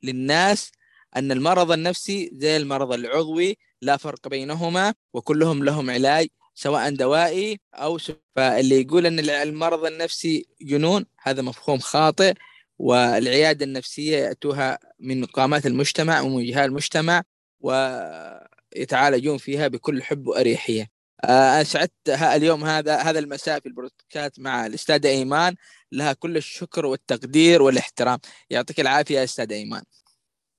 للناس 0.03 0.71
أن 1.15 1.31
المرض 1.31 1.71
النفسي 1.71 2.29
زي 2.33 2.57
المرض 2.57 2.93
العضوي 2.93 3.57
لا 3.81 3.97
فرق 3.97 4.27
بينهما 4.27 4.93
وكلهم 5.13 5.63
لهم 5.63 5.89
علاج 5.89 6.27
سواء 6.57 6.89
دوائي 6.89 7.59
أو 7.73 7.97
فاللي 8.35 8.81
يقول 8.81 9.05
أن 9.05 9.19
المرض 9.19 9.85
النفسي 9.85 10.45
جنون 10.61 11.05
هذا 11.21 11.41
مفهوم 11.41 11.79
خاطئ 11.79 12.33
والعيادة 12.79 13.65
النفسية 13.65 14.17
يأتوها 14.17 14.79
من 14.99 15.25
قامات 15.25 15.65
المجتمع 15.65 16.21
ومن 16.21 16.45
جهات 16.45 16.69
المجتمع 16.69 17.23
ويتعالجون 17.59 19.37
فيها 19.37 19.67
بكل 19.67 20.03
حب 20.03 20.27
وأريحية. 20.27 20.87
أنا 21.23 21.63
سعدت 21.63 22.09
اليوم 22.09 22.63
هذا 22.63 22.97
هذا 22.97 23.19
المساء 23.19 23.59
في 23.59 23.65
البودكاست 23.65 24.39
مع 24.39 24.65
الأستاذة 24.65 25.07
إيمان. 25.07 25.55
لها 25.91 26.13
كل 26.13 26.37
الشكر 26.37 26.85
والتقدير 26.85 27.61
والاحترام. 27.61 28.19
يعطيك 28.49 28.79
العافية 28.79 29.23
أستاذ 29.23 29.51
إيمان. 29.51 29.83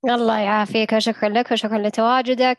الله 0.05 0.38
يعافيك 0.38 0.92
وشكرا 0.92 1.28
لك 1.28 1.51
وشكرا 1.53 1.78
لتواجدك. 1.78 2.59